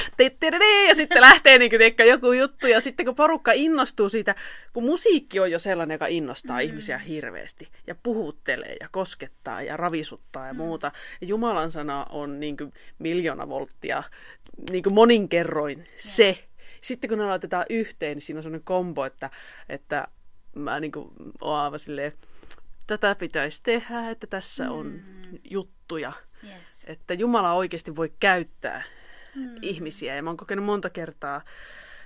ja 0.87 0.95
sitten 0.95 1.21
lähtee 1.21 1.57
niin 1.57 1.71
kuin, 1.71 2.07
joku 2.07 2.31
juttu, 2.31 2.67
ja 2.67 2.81
sitten 2.81 3.05
kun 3.05 3.15
porukka 3.15 3.51
innostuu 3.51 4.09
siitä, 4.09 4.35
kun 4.73 4.83
musiikki 4.83 5.39
on 5.39 5.51
jo 5.51 5.59
sellainen, 5.59 5.95
joka 5.95 6.07
innostaa 6.07 6.57
mm. 6.57 6.63
ihmisiä 6.63 6.97
hirveästi, 6.97 7.67
ja 7.87 7.95
puhuttelee, 8.03 8.75
ja 8.79 8.87
koskettaa, 8.91 9.61
ja 9.61 9.77
ravisuttaa, 9.77 10.47
ja 10.47 10.53
mm. 10.53 10.57
muuta, 10.57 10.91
ja 11.21 11.27
Jumalan 11.27 11.71
sana 11.71 12.05
on 12.09 12.39
niin 12.39 12.57
kuin 12.57 12.73
miljoona 12.99 13.49
volttia, 13.49 14.03
niin 14.71 14.83
kuin 14.83 14.93
moninkerroin 14.93 15.83
se, 15.95 16.43
sitten 16.81 17.09
kun 17.09 17.17
ne 17.17 17.25
laitetaan 17.25 17.65
yhteen, 17.69 18.15
niin 18.15 18.21
siinä 18.21 18.39
on 18.39 18.43
sellainen 18.43 18.65
kombo, 18.65 19.05
että, 19.05 19.29
että 19.69 20.07
mä 20.55 20.79
niin 20.79 20.91
kuin, 20.91 21.11
oon 21.41 21.59
aivan 21.59 21.79
silleen, 21.79 22.13
tätä 22.87 23.15
pitäisi 23.15 23.63
tehdä, 23.63 24.09
että 24.09 24.27
tässä 24.27 24.65
mm. 24.65 24.71
on 24.71 25.01
juttuja. 25.49 26.13
Yes. 26.43 26.85
Että 26.87 27.13
Jumala 27.13 27.53
oikeasti 27.53 27.95
voi 27.95 28.13
käyttää 28.19 28.83
mm. 29.35 29.55
ihmisiä. 29.61 30.15
Ja 30.15 30.23
mä 30.23 30.29
oon 30.29 30.37
kokenut 30.37 30.65
monta 30.65 30.89
kertaa 30.89 31.41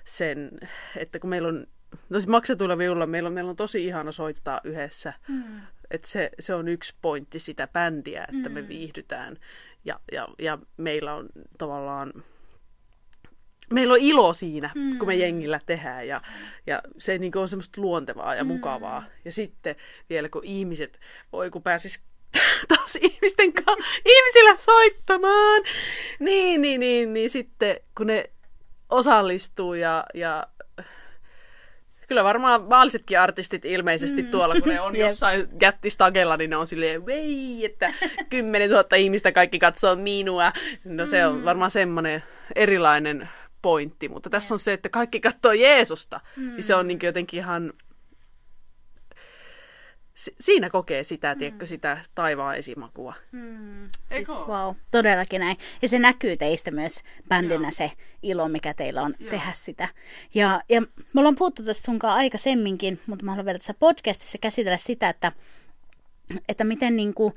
sen, 0.05 0.51
että 0.97 1.19
kun 1.19 1.29
meillä 1.29 1.47
on, 1.47 1.67
no 2.09 2.19
siis 2.19 2.27
maksetuilla 2.27 2.77
viulla 2.77 3.05
meillä 3.05 3.27
on, 3.27 3.33
meillä 3.33 3.49
on 3.49 3.55
tosi 3.55 3.85
ihana 3.85 4.11
soittaa 4.11 4.61
yhdessä. 4.63 5.13
Mm. 5.27 5.61
Että 5.91 6.07
se, 6.07 6.29
se 6.39 6.55
on 6.55 6.67
yksi 6.67 6.95
pointti 7.01 7.39
sitä 7.39 7.67
bändiä, 7.67 8.23
että 8.23 8.49
mm. 8.49 8.55
me 8.55 8.67
viihdytään. 8.67 9.37
Ja, 9.85 9.99
ja, 10.11 10.27
ja 10.39 10.57
meillä 10.77 11.13
on 11.13 11.29
tavallaan 11.57 12.13
meillä 13.73 13.93
on 13.93 13.99
ilo 13.99 14.33
siinä, 14.33 14.69
mm. 14.75 14.97
kun 14.97 15.07
me 15.07 15.15
jengillä 15.15 15.59
tehdään 15.65 16.07
ja, 16.07 16.21
ja 16.67 16.81
se 16.97 17.17
niin 17.17 17.37
on 17.37 17.47
semmoista 17.47 17.81
luontevaa 17.81 18.35
ja 18.35 18.43
mm. 18.43 18.47
mukavaa. 18.47 19.03
Ja 19.25 19.31
sitten 19.31 19.75
vielä 20.09 20.29
kun 20.29 20.43
ihmiset, 20.43 20.99
voi 21.31 21.49
kun 21.49 21.63
pääsis 21.63 22.03
taas 22.67 22.95
ihmisten 23.01 23.53
kanssa, 23.53 24.01
ihmisillä 24.05 24.57
soittamaan, 24.59 25.61
niin, 26.19 26.61
niin, 26.61 26.79
niin, 26.79 27.13
niin 27.13 27.29
sitten 27.29 27.77
kun 27.97 28.07
ne 28.07 28.29
osallistuu 28.89 29.73
ja, 29.73 30.05
ja 30.13 30.47
Kyllä 32.07 32.23
varmaan 32.23 32.63
maallisetkin 32.63 33.19
artistit 33.19 33.65
ilmeisesti 33.65 34.21
mm. 34.21 34.27
tuolla, 34.27 34.55
kun 34.61 34.69
ne 34.69 34.81
on 34.81 34.95
jossain 35.05 35.47
jättistagella, 35.61 36.37
niin 36.37 36.49
ne 36.49 36.57
on 36.57 36.67
silleen, 36.67 37.05
vei, 37.05 37.65
että 37.65 37.93
10 38.29 38.69
000 38.69 38.95
ihmistä 38.97 39.31
kaikki 39.31 39.59
katsoo 39.59 39.95
minua. 39.95 40.51
No 40.83 41.05
se 41.05 41.25
on 41.25 41.35
mm. 41.35 41.45
varmaan 41.45 41.71
semmoinen 41.71 42.23
erilainen 42.55 43.29
pointti, 43.65 44.09
mutta 44.09 44.29
tässä 44.29 44.53
on 44.53 44.59
se, 44.59 44.73
että 44.73 44.89
kaikki 44.89 45.19
katsoo 45.19 45.53
Jeesusta, 45.53 46.19
mm. 46.35 46.53
niin 46.53 46.63
se 46.63 46.75
on 46.75 46.87
niin 46.87 46.99
jotenkin 47.03 47.39
ihan... 47.39 47.73
Siinä 50.39 50.69
kokee 50.69 51.03
sitä, 51.03 51.33
mm. 51.33 51.39
tiedätkö, 51.39 51.65
sitä 51.65 51.97
taivaan 52.15 52.55
esimakua. 52.55 53.13
Mm. 53.31 53.89
Siis, 54.13 54.29
wow, 54.29 54.75
todellakin 54.91 55.39
näin. 55.39 55.57
Ja 55.81 55.87
se 55.87 55.99
näkyy 55.99 56.37
teistä 56.37 56.71
myös 56.71 57.03
bändinä 57.29 57.67
Joo. 57.67 57.71
se 57.71 57.91
ilo, 58.23 58.47
mikä 58.47 58.73
teillä 58.73 59.01
on 59.01 59.15
Joo. 59.19 59.29
tehdä 59.29 59.51
sitä. 59.55 59.87
Ja, 60.33 60.61
ja 60.69 60.81
me 60.81 61.19
ollaan 61.19 61.35
puhuttu 61.35 61.63
tässä 61.63 61.83
sunkaan 61.83 62.17
aikaisemminkin, 62.17 63.01
mutta 63.07 63.25
mä 63.25 63.31
haluan 63.31 63.45
vielä 63.45 63.59
tässä 63.59 63.73
podcastissa 63.79 64.37
käsitellä 64.37 64.77
sitä, 64.77 65.09
että, 65.09 65.31
että 66.49 66.63
miten 66.63 66.95
niin 66.95 67.13
kuin, 67.13 67.33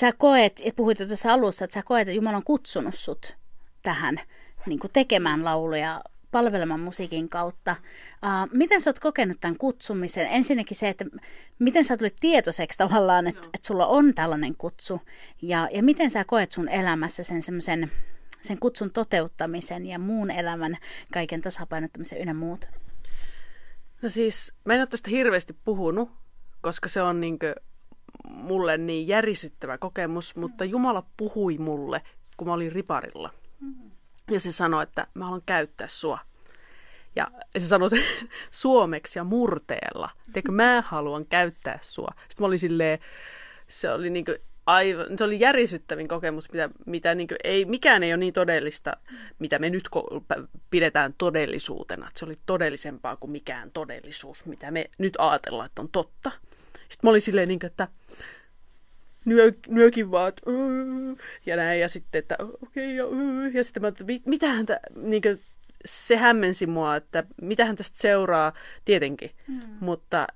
sä 0.00 0.12
koet, 0.12 0.60
ja 0.64 0.72
puhuit 0.76 0.98
jo 0.98 1.06
tuossa 1.06 1.32
alussa, 1.32 1.64
että 1.64 1.74
sä 1.74 1.82
koet, 1.82 2.00
että 2.00 2.12
Jumala 2.12 2.36
on 2.36 2.44
kutsunut 2.44 2.94
sut 2.94 3.36
tähän 3.82 4.20
niin 4.66 4.78
kuin 4.78 4.92
tekemään 4.92 5.44
lauluja 5.44 6.02
palvelemaan 6.30 6.80
musiikin 6.80 7.28
kautta. 7.28 7.76
Uh, 8.12 8.52
miten 8.52 8.80
sä 8.80 8.90
oot 8.90 8.98
kokenut 8.98 9.36
tämän 9.40 9.58
kutsumisen? 9.58 10.26
Ensinnäkin 10.26 10.76
se, 10.76 10.88
että 10.88 11.04
miten 11.58 11.84
sä 11.84 11.96
tulit 11.96 12.16
tietoiseksi 12.20 12.78
tavallaan, 12.78 13.26
että, 13.26 13.46
että 13.54 13.66
sulla 13.66 13.86
on 13.86 14.14
tällainen 14.14 14.56
kutsu. 14.56 15.00
Ja, 15.42 15.68
ja 15.72 15.82
miten 15.82 16.10
sä 16.10 16.24
koet 16.24 16.52
sun 16.52 16.68
elämässä 16.68 17.22
sen 17.22 17.42
semmoisen 17.42 17.90
sen 18.42 18.58
kutsun 18.58 18.90
toteuttamisen 18.90 19.86
ja 19.86 19.98
muun 19.98 20.30
elämän 20.30 20.76
kaiken 21.12 21.40
tasapainottamisen 21.40 22.20
ynnä 22.20 22.34
muut? 22.34 22.68
No 24.02 24.08
siis, 24.08 24.52
mä 24.64 24.74
en 24.74 24.80
ole 24.80 24.86
tästä 24.86 25.10
hirveästi 25.10 25.56
puhunut, 25.64 26.10
koska 26.60 26.88
se 26.88 27.02
on 27.02 27.20
niinkö 27.20 27.54
mulle 28.30 28.78
niin 28.78 29.08
järisyttävä 29.08 29.78
kokemus, 29.78 30.36
mutta 30.36 30.64
Jumala 30.64 31.06
puhui 31.16 31.58
mulle, 31.58 32.02
kun 32.36 32.46
mä 32.48 32.54
olin 32.54 32.72
riparilla. 32.72 33.30
Mm-hmm. 33.60 33.90
Ja 34.30 34.40
se 34.40 34.52
sanoi, 34.52 34.82
että 34.82 35.06
mä 35.14 35.24
haluan 35.24 35.42
käyttää 35.46 35.88
sua. 35.88 36.18
Ja 37.16 37.26
se 37.58 37.68
sanoi 37.68 37.90
se 37.90 38.04
suomeksi 38.50 39.18
ja 39.18 39.24
murteella. 39.24 40.10
Tiedätkö, 40.24 40.52
mä 40.52 40.82
haluan 40.86 41.26
käyttää 41.26 41.78
sua. 41.82 42.10
Sitten 42.16 42.44
mä 42.44 42.46
olin 42.46 42.58
silleen, 42.58 42.98
se 43.66 43.90
oli 43.90 44.10
niinku 44.10 44.32
aivan, 44.66 45.06
se 45.18 45.24
oli 45.24 45.40
järisyttävin 45.40 46.08
kokemus, 46.08 46.52
mitä, 46.52 46.70
mitä 46.86 47.14
niinku 47.14 47.34
ei, 47.44 47.64
mikään 47.64 48.02
ei 48.02 48.12
ole 48.12 48.16
niin 48.16 48.34
todellista, 48.34 48.96
mitä 49.38 49.58
me 49.58 49.70
nyt 49.70 49.88
pidetään 50.70 51.14
todellisuutena. 51.18 52.10
Se 52.14 52.24
oli 52.24 52.34
todellisempaa 52.46 53.16
kuin 53.16 53.30
mikään 53.30 53.70
todellisuus, 53.70 54.46
mitä 54.46 54.70
me 54.70 54.90
nyt 54.98 55.14
ajatellaan, 55.18 55.66
että 55.66 55.82
on 55.82 55.88
totta. 55.88 56.30
Sitten 56.72 56.98
mä 57.02 57.10
olin 57.10 57.20
silleen, 57.20 57.48
niinku, 57.48 57.66
että 57.66 57.88
nyö, 59.28 59.52
nyökin 59.68 60.10
vaan, 60.10 60.28
että, 60.28 60.42
ja 61.46 61.56
näin, 61.56 61.80
ja 61.80 61.88
sitten, 61.88 62.18
että 62.18 62.36
okei, 62.62 63.00
okay, 63.00 63.16
ja, 63.16 63.50
ja 63.52 63.64
sitten 63.64 63.82
mä 63.82 63.88
että 63.88 64.04
mitähän 64.24 64.66
tä, 64.66 64.80
niin 64.96 65.22
kuin, 65.22 65.40
se 65.84 66.16
hämmensi 66.16 66.66
mua, 66.66 66.96
että 66.96 67.24
mitähän 67.42 67.76
tästä 67.76 67.98
seuraa, 67.98 68.52
tietenkin, 68.84 69.30
mm. 69.48 69.60
mutta, 69.80 70.26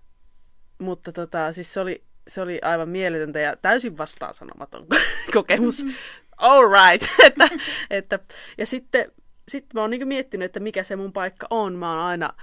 mutta 0.79 1.13
tota, 1.13 1.53
siis 1.53 1.75
se 1.75 1.81
oli, 1.81 2.03
se 2.29 2.41
oli 2.41 2.59
aivan 2.63 2.89
mieletöntä 2.89 3.41
ja 3.41 3.57
täysin 3.57 3.99
vastaan 3.99 4.35
sanomaton 4.35 4.87
kokemus. 5.35 5.85
Mm-hmm. 5.85 5.97
All 6.37 6.69
right. 6.69 7.09
että, 7.27 7.49
että, 7.91 8.19
ja 8.59 8.67
sitten, 8.67 9.13
sitten 9.49 9.71
mä 9.75 9.81
oon 9.81 9.91
niin 9.91 10.09
miettinyt, 10.09 10.47
että 10.47 10.61
mikä 10.61 10.83
se 10.83 10.97
mun 10.97 11.13
paikka 11.13 11.47
on. 11.51 11.75
Mä 11.75 11.91
oon 11.91 12.05
aina 12.05 12.35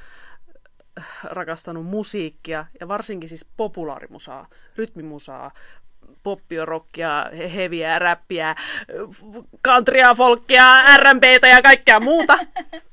rakastanut 1.24 1.86
musiikkia 1.86 2.66
ja 2.80 2.88
varsinkin 2.88 3.30
siis 3.30 3.46
populaarimusaa, 3.58 4.50
rytmimusaa, 4.76 5.52
poppiorokkia, 6.24 7.26
heviä, 7.56 8.00
räppiä, 8.00 8.56
countrya, 9.66 10.16
folkia, 10.16 10.98
R&Btä 10.98 11.48
ja 11.48 11.62
kaikkea 11.62 12.00
muuta. 12.00 12.38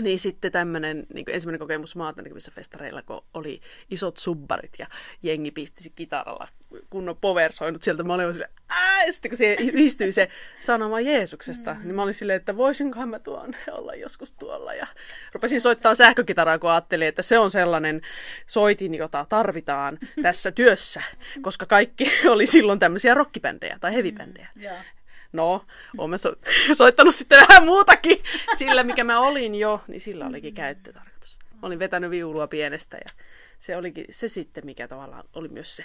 Niin 0.00 0.18
sitten 0.18 0.52
tämmöinen 0.52 1.06
niin 1.14 1.24
ensimmäinen 1.28 1.58
kokemus 1.58 1.96
maata 1.96 2.22
näkyvissä 2.22 2.52
festareilla, 2.54 3.02
kun 3.02 3.24
oli 3.34 3.60
isot 3.90 4.16
subbarit 4.16 4.72
ja 4.78 4.86
jengi 5.22 5.50
pisti 5.50 5.92
kitaralla 5.96 6.48
kunnon 6.90 7.16
powersoinut 7.20 7.82
sieltä. 7.82 8.02
Mä 8.02 8.14
olin 8.14 8.32
silleen, 8.32 8.52
ää, 8.68 9.10
sitten 9.10 9.30
kun 9.30 9.38
se 9.38 9.56
yhdistyi 9.60 10.12
se 10.12 10.28
sanoma 10.60 11.00
Jeesuksesta, 11.00 11.74
mm. 11.74 11.80
niin 11.82 11.94
mä 11.94 12.02
olin 12.02 12.14
silleen, 12.14 12.36
että 12.36 12.56
voisinkohan 12.56 13.08
mä 13.08 13.18
tuon 13.18 13.54
olla 13.70 13.94
joskus 13.94 14.32
tuolla. 14.32 14.74
Ja 14.74 14.86
rupesin 15.32 15.60
soittaa 15.60 15.94
sähkökitaraa, 15.94 16.58
kun 16.58 16.70
ajattelin, 16.70 17.08
että 17.08 17.22
se 17.22 17.38
on 17.38 17.50
sellainen 17.50 18.00
soitin, 18.46 18.94
jota 18.94 19.26
tarvitaan 19.28 19.98
tässä 20.22 20.52
työssä, 20.52 21.02
koska 21.40 21.66
kaikki 21.66 22.12
oli 22.28 22.46
silloin 22.46 22.78
tämmöisiä 22.78 23.14
rockibändejä 23.14 23.78
tai 23.80 23.94
heavybändejä. 23.94 24.48
Mm. 24.54 24.62
Yeah. 24.62 24.84
No, 25.32 25.64
olen 25.98 26.18
so- 26.18 26.36
soittanut 26.76 27.14
sitten 27.14 27.46
vähän 27.48 27.64
muutakin. 27.64 28.22
Sillä, 28.56 28.82
mikä 28.82 29.04
mä 29.04 29.20
olin 29.20 29.54
jo, 29.54 29.80
niin 29.88 30.00
sillä 30.00 30.26
olikin 30.26 30.54
käyttötarkoitus. 30.54 31.38
Mä 31.52 31.66
olin 31.66 31.78
vetänyt 31.78 32.10
viulua 32.10 32.46
pienestä 32.46 32.96
ja 32.96 33.24
se 33.58 33.76
olikin 33.76 34.04
se 34.10 34.28
sitten, 34.28 34.66
mikä 34.66 34.88
tavallaan 34.88 35.24
oli 35.34 35.48
myös 35.48 35.76
se 35.76 35.84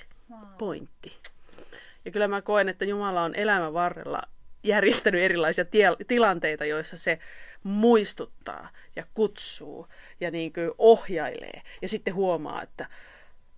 pointti. 0.57 1.17
Ja 2.05 2.11
kyllä 2.11 2.27
mä 2.27 2.41
koen, 2.41 2.69
että 2.69 2.85
Jumala 2.85 3.23
on 3.23 3.35
elämän 3.35 3.73
varrella 3.73 4.21
järjestänyt 4.63 5.21
erilaisia 5.21 5.65
tie- 5.65 6.05
tilanteita, 6.07 6.65
joissa 6.65 6.97
se 6.97 7.19
muistuttaa 7.63 8.69
ja 8.95 9.03
kutsuu 9.13 9.87
ja 10.19 10.31
niin 10.31 10.53
kuin 10.53 10.71
ohjailee. 10.77 11.61
Ja 11.81 11.87
sitten 11.87 12.15
huomaa, 12.15 12.63
että, 12.63 12.85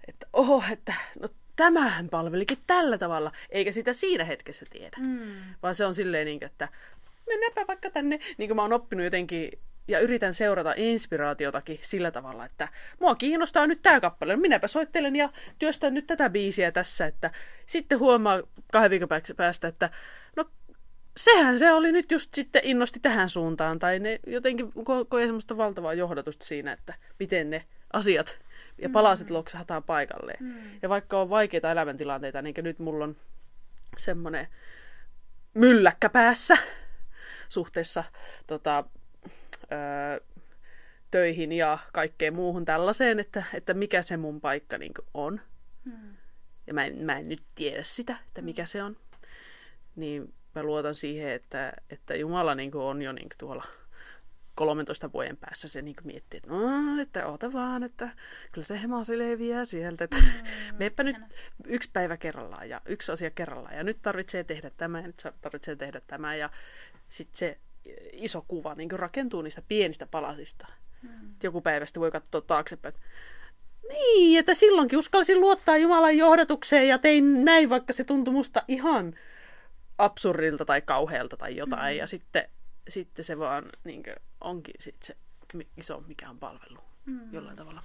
että 0.07 0.27
oho, 0.33 0.63
että 0.71 0.93
no 1.19 1.27
tämähän 1.57 2.09
palvelikin 2.09 2.57
tällä 2.67 2.97
tavalla, 2.97 3.31
eikä 3.49 3.71
sitä 3.71 3.93
siinä 3.93 4.23
hetkessä 4.23 4.65
tiedä. 4.69 4.97
Mm. 4.99 5.35
Vaan 5.63 5.75
se 5.75 5.85
on 5.85 5.95
silleen, 5.95 6.25
niin 6.25 6.39
kuin, 6.39 6.47
että 6.47 6.67
mennäpä 7.27 7.67
vaikka 7.67 7.89
tänne. 7.89 8.19
Niin 8.37 8.49
kuin 8.49 8.55
mä 8.55 8.61
oon 8.61 8.73
oppinut 8.73 9.03
jotenkin 9.03 9.51
ja 9.87 9.99
yritän 9.99 10.33
seurata 10.33 10.73
inspiraatiotakin 10.75 11.79
sillä 11.81 12.11
tavalla, 12.11 12.45
että 12.45 12.67
mua 12.99 13.15
kiinnostaa 13.15 13.67
nyt 13.67 13.81
tämä 13.81 13.99
kappale. 13.99 14.35
Minäpä 14.35 14.67
soittelen 14.67 15.15
ja 15.15 15.29
työstän 15.59 15.93
nyt 15.93 16.07
tätä 16.07 16.29
biisiä 16.29 16.71
tässä, 16.71 17.05
että 17.05 17.31
sitten 17.65 17.99
huomaa 17.99 18.41
kahden 18.71 18.91
viikon 18.91 19.09
päästä, 19.37 19.67
että 19.67 19.89
no 20.35 20.45
sehän 21.17 21.59
se 21.59 21.71
oli 21.71 21.91
nyt 21.91 22.11
just 22.11 22.33
sitten 22.33 22.61
innosti 22.65 22.99
tähän 22.99 23.29
suuntaan. 23.29 23.79
Tai 23.79 23.99
ne 23.99 24.19
jotenkin 24.27 24.65
ko- 24.67 25.05
koe 25.09 25.25
semmoista 25.25 25.57
valtavaa 25.57 25.93
johdatusta 25.93 26.45
siinä, 26.45 26.71
että 26.71 26.93
miten 27.19 27.49
ne 27.49 27.65
asiat 27.93 28.39
ja 28.77 28.89
palaset 28.89 29.29
mm. 29.29 29.33
loksahtaa 29.33 29.81
paikalleen. 29.81 30.43
Mm. 30.43 30.79
Ja 30.81 30.89
vaikka 30.89 31.21
on 31.21 31.29
vaikeita 31.29 31.71
elämäntilanteita, 31.71 32.41
niin 32.41 32.55
nyt 32.57 32.79
mulla 32.79 33.03
on 33.03 33.15
semmoinen 33.97 34.47
mylläkkä 35.53 36.09
päässä 36.09 36.57
suhteessa 37.49 38.03
tota, 38.47 38.83
öö, 39.71 40.19
töihin 41.11 41.51
ja 41.51 41.77
kaikkeen 41.93 42.33
muuhun 42.33 42.65
tällaiseen, 42.65 43.19
että, 43.19 43.43
että 43.53 43.73
mikä 43.73 44.01
se 44.01 44.17
mun 44.17 44.41
paikka 44.41 44.77
niin 44.77 44.93
on. 45.13 45.41
Mm. 45.85 46.17
Ja 46.67 46.73
mä 46.73 46.85
en, 46.85 46.97
mä 46.97 47.17
en 47.17 47.29
nyt 47.29 47.43
tiedä 47.55 47.83
sitä, 47.83 48.17
että 48.27 48.41
mikä 48.41 48.65
se 48.65 48.83
on. 48.83 48.97
Niin 49.95 50.33
mä 50.55 50.63
luotan 50.63 50.95
siihen, 50.95 51.29
että, 51.29 51.73
että 51.89 52.15
Jumala 52.15 52.55
niin 52.55 52.75
on 52.75 53.01
jo 53.01 53.11
niin 53.11 53.27
tuolla 53.37 53.65
13 54.57 55.11
vuoden 55.13 55.37
päässä 55.37 55.67
se 55.67 55.81
niin 55.81 55.95
miettii, 56.03 56.37
että 56.37 56.49
no, 56.49 57.01
että 57.01 57.27
oota 57.27 57.53
vaan, 57.53 57.83
että 57.83 58.09
kyllä 58.51 58.65
se 58.65 58.81
hemasi 58.81 59.17
leviää 59.17 59.65
sieltä, 59.65 60.03
että 60.03 60.17
mm, 60.17 60.77
meepä 60.79 61.03
nyt 61.03 61.17
yksi 61.65 61.89
päivä 61.93 62.17
kerrallaan 62.17 62.69
ja 62.69 62.81
yksi 62.85 63.11
asia 63.11 63.29
kerrallaan 63.31 63.75
ja 63.75 63.83
nyt 63.83 63.97
tarvitsee 64.01 64.43
tehdä 64.43 64.71
tämä 64.77 64.99
ja 64.99 65.07
nyt 65.07 65.27
tarvitsee 65.41 65.75
tehdä 65.75 66.01
tämä 66.07 66.35
ja 66.35 66.49
sitten 67.09 67.37
se 67.37 67.57
iso 68.11 68.45
kuva 68.47 68.75
niin 68.75 68.91
rakentuu 68.91 69.41
niistä 69.41 69.61
pienistä 69.67 70.05
palasista. 70.05 70.67
Mm. 71.01 71.09
Joku 71.43 71.61
päivästä 71.61 71.99
voi 71.99 72.11
katsoa 72.11 72.41
taaksepäin, 72.41 72.95
niin, 73.89 74.39
että 74.39 74.53
silloinkin 74.53 74.99
uskalsin 74.99 75.39
luottaa 75.39 75.77
Jumalan 75.77 76.17
johdatukseen 76.17 76.87
ja 76.87 76.97
tein 76.97 77.45
näin, 77.45 77.69
vaikka 77.69 77.93
se 77.93 78.03
tuntui 78.03 78.33
musta 78.33 78.63
ihan 78.67 79.15
absurdilta 79.97 80.65
tai 80.65 80.81
kauhealta 80.81 81.37
tai 81.37 81.55
jotain. 81.55 81.95
Mm. 81.95 81.99
Ja 81.99 82.07
sitten, 82.07 82.49
sitten 82.87 83.25
se 83.25 83.39
vaan 83.39 83.63
niin 83.83 84.03
kuin, 84.03 84.15
onkin 84.41 84.75
sit 84.79 84.95
se 85.03 85.15
iso, 85.77 86.03
mikä 86.07 86.29
on 86.29 86.39
palvelu 86.39 86.79
mm. 87.05 87.33
jollain 87.33 87.57
tavalla. 87.57 87.83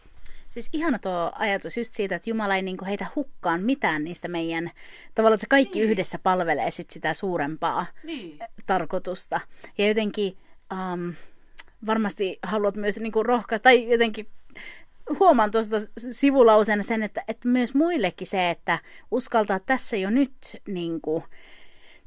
Siis 0.49 0.69
ihana 0.73 0.99
tuo 0.99 1.33
ajatus 1.35 1.77
just 1.77 1.95
siitä, 1.95 2.15
että 2.15 2.31
Jumala 2.31 2.57
ei 2.57 2.63
niinku 2.63 2.85
heitä 2.85 3.07
hukkaan 3.17 3.63
mitään 3.63 4.05
niistä 4.05 4.29
meidän, 4.29 4.71
tavallaan 5.15 5.35
että 5.35 5.47
kaikki 5.49 5.79
niin. 5.81 5.91
yhdessä 5.91 6.19
palvelee 6.19 6.71
sit 6.71 6.91
sitä 6.91 7.15
suurempaa 7.15 7.87
niin. 8.05 8.39
tarkoitusta. 8.67 9.41
Ja 9.79 9.89
jotenkin 9.89 10.37
um, 10.73 11.15
varmasti 11.87 12.39
haluat 12.43 12.77
myös 12.77 13.01
niinku 13.01 13.23
rohkaista, 13.23 13.63
tai 13.63 13.91
jotenkin 13.91 14.27
huomaan 15.19 15.51
tuosta 15.51 15.77
sivulauseena 16.11 16.83
sen, 16.83 17.03
että, 17.03 17.25
että 17.29 17.49
myös 17.49 17.75
muillekin 17.75 18.27
se, 18.27 18.51
että 18.51 18.79
uskaltaa 19.11 19.61
tässä 19.61 19.97
jo 19.97 20.11
nyt 20.11 20.33
niin 20.67 21.01
kuin, 21.01 21.25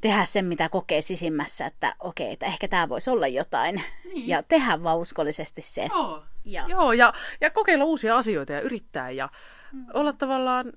tehdä 0.07 0.25
sen, 0.25 0.45
mitä 0.45 0.69
kokee 0.69 1.01
sisimmässä, 1.01 1.65
että 1.65 1.95
okei, 1.99 2.31
että 2.31 2.45
ehkä 2.45 2.67
tämä 2.67 2.89
voisi 2.89 3.09
olla 3.09 3.27
jotain. 3.27 3.83
Niin. 4.03 4.27
Ja 4.27 4.43
tehdä 4.43 4.83
vaan 4.83 4.97
uskollisesti 4.97 5.61
se. 5.61 5.89
Joo, 5.89 6.23
ja, 6.43 6.65
Joo 6.67 6.93
ja, 6.93 7.13
ja 7.41 7.49
kokeilla 7.49 7.85
uusia 7.85 8.17
asioita 8.17 8.53
ja 8.53 8.61
yrittää 8.61 9.11
ja 9.11 9.29
mm. 9.71 9.85
olla 9.93 10.13
tavallaan... 10.13 10.73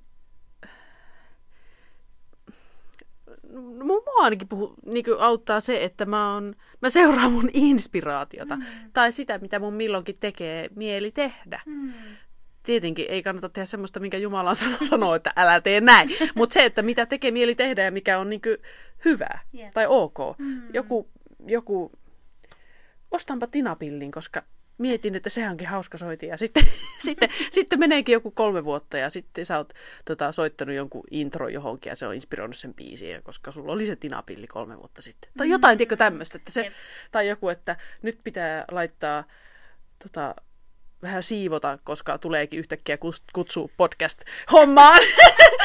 Mua 3.82 4.24
ainakin 4.24 4.48
puhu, 4.48 4.74
niin 4.86 5.04
auttaa 5.18 5.60
se, 5.60 5.84
että 5.84 6.06
mä, 6.06 6.34
on, 6.34 6.54
mä 6.80 6.88
seuraan 6.88 7.32
mun 7.32 7.50
inspiraatiota. 7.52 8.56
Mm. 8.56 8.62
Tai 8.92 9.12
sitä, 9.12 9.38
mitä 9.38 9.58
mun 9.58 9.74
milloinkin 9.74 10.16
tekee 10.20 10.68
mieli 10.74 11.10
tehdä. 11.10 11.60
Mm 11.66 11.92
tietenkin 12.68 13.06
ei 13.08 13.22
kannata 13.22 13.48
tehdä 13.48 13.66
semmoista, 13.66 14.00
minkä 14.00 14.18
Jumala 14.18 14.52
sanoo, 14.90 15.14
että 15.14 15.32
älä 15.36 15.60
tee 15.60 15.80
näin. 15.80 16.10
Mutta 16.34 16.52
se, 16.52 16.60
että 16.60 16.82
mitä 16.82 17.06
tekee 17.06 17.30
mieli 17.30 17.54
tehdä 17.54 17.84
ja 17.84 17.90
mikä 17.90 18.18
on 18.18 18.30
niin 18.30 18.40
hyvä 19.04 19.38
yeah. 19.54 19.72
tai 19.72 19.86
ok. 19.88 20.18
Mm. 20.38 20.62
Joku, 20.74 21.08
joku, 21.46 21.92
ostanpa 23.10 23.46
tinapillin, 23.46 24.10
koska 24.10 24.42
mietin, 24.78 25.14
että 25.14 25.30
se 25.30 25.48
onkin 25.48 25.68
hauska 25.68 25.98
soiti. 25.98 26.26
Ja 26.26 26.36
sitten, 26.36 26.62
sitten, 27.06 27.28
sitten 27.50 27.78
meneekin 27.78 28.12
joku 28.12 28.30
kolme 28.30 28.64
vuotta 28.64 28.98
ja 28.98 29.10
sitten 29.10 29.46
sä 29.46 29.58
oot 29.58 29.72
tota, 30.04 30.32
soittanut 30.32 30.74
jonkun 30.74 31.04
intro 31.10 31.48
johonkin 31.48 31.90
ja 31.90 31.96
se 31.96 32.06
on 32.06 32.14
inspiroinut 32.14 32.56
sen 32.56 32.74
biisiä, 32.74 33.22
koska 33.22 33.52
sulla 33.52 33.72
oli 33.72 33.86
se 33.86 33.96
tinapilli 33.96 34.46
kolme 34.46 34.78
vuotta 34.78 35.02
sitten. 35.02 35.30
Tai 35.36 35.48
jotain, 35.48 35.74
mm. 35.74 35.78
tiedätkö 35.78 35.96
tämmöistä. 35.96 36.38
Että 36.38 36.52
se, 36.52 36.60
yep. 36.60 36.72
Tai 37.12 37.28
joku, 37.28 37.48
että 37.48 37.76
nyt 38.02 38.18
pitää 38.24 38.64
laittaa 38.70 39.24
tota, 40.02 40.34
vähän 41.02 41.22
siivota, 41.22 41.78
koska 41.84 42.18
tuleekin 42.18 42.58
yhtäkkiä 42.58 42.98
kutsu 43.32 43.70
podcast-hommaan. 43.76 45.00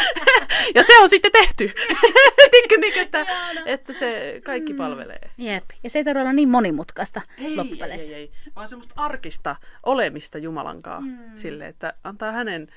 ja 0.75 0.83
se 0.83 0.99
on 0.99 1.09
sitten 1.09 1.31
tehty. 1.31 1.71
Tiedätkö, 2.51 2.77
niin, 2.77 2.99
että, 2.99 3.25
että 3.65 3.93
se 3.93 4.41
kaikki 4.43 4.73
mm. 4.73 4.77
palvelee. 4.77 5.29
Jep. 5.37 5.63
Ja 5.83 5.89
se 5.89 5.99
ei 5.99 6.03
tarvitse 6.03 6.21
olla 6.21 6.33
niin 6.33 6.49
monimutkaista 6.49 7.21
ei, 7.37 7.55
loppupeleissä. 7.55 8.13
Ei, 8.13 8.13
ei, 8.13 8.31
ei, 8.45 8.51
vaan 8.55 8.67
semmoista 8.67 8.93
arkista 8.97 9.55
olemista 9.83 10.37
Jumalankaa. 10.37 11.01
Mm. 11.01 11.17
Sille, 11.35 11.67
että 11.67 11.93
antaa 12.03 12.31
hänen 12.31 12.67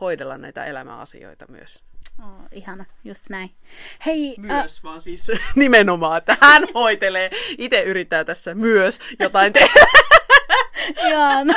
hoidella 0.00 0.38
näitä 0.38 0.64
elämäasioita 0.64 1.46
myös. 1.48 1.82
Oh, 2.18 2.48
ihana, 2.52 2.84
just 3.04 3.30
näin. 3.30 3.50
Hei, 4.06 4.34
myös, 4.38 4.78
äh... 4.78 4.84
vaan 4.84 5.00
siis 5.00 5.32
nimenomaan, 5.54 6.18
että 6.18 6.36
hän 6.40 6.66
hoitelee. 6.74 7.30
Itse 7.58 7.82
yrittää 7.82 8.24
tässä 8.24 8.54
myös 8.54 9.00
jotain 9.18 9.52
tehdä. 9.52 9.86
Joo, 11.10 11.44
no, 11.44 11.54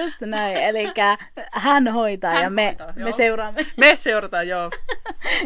just 0.00 0.20
näin. 0.20 0.56
Eli 0.56 0.92
hän 1.52 1.88
hoitaa 1.88 2.32
hän 2.32 2.42
ja 2.42 2.50
me, 2.50 2.66
hoitaa, 2.66 2.92
me 2.96 3.12
seuraamme. 3.12 3.66
Me 3.76 3.96
seurataan, 3.96 4.48
joo. 4.48 4.70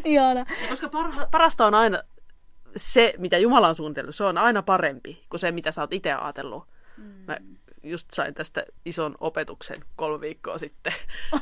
joo 0.05 0.35
no. 0.35 0.45
Koska 0.69 0.89
parha, 0.89 1.27
parasta 1.31 1.67
on 1.67 1.75
aina 1.75 2.03
se, 2.77 3.15
mitä 3.19 3.39
Jumala 3.39 3.69
on 3.69 3.75
suunnitellut, 3.75 4.15
se 4.15 4.25
on 4.25 4.39
aina 4.39 4.63
parempi 4.63 5.23
kuin 5.29 5.41
se, 5.41 5.53
mitä 5.53 5.71
sä 5.71 5.81
oot 5.83 5.93
itse 5.93 6.13
ajatellut. 6.13 6.65
Mm. 6.97 7.05
Mä 7.27 7.37
just 7.83 8.09
sain 8.13 8.35
tästä 8.35 8.65
ison 8.85 9.15
opetuksen 9.21 9.77
kolme 9.97 10.21
viikkoa 10.21 10.59
sitten. 10.59 10.93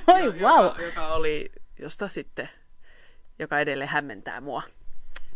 Oi, 0.07 0.25
jo, 0.25 0.33
wow. 0.33 0.65
joka, 0.65 0.83
joka 0.83 1.15
oli, 1.15 1.53
josta 1.79 2.09
sitten, 2.09 2.49
joka 3.39 3.61
edelleen 3.61 3.91
hämmentää 3.91 4.41
mua. 4.41 4.63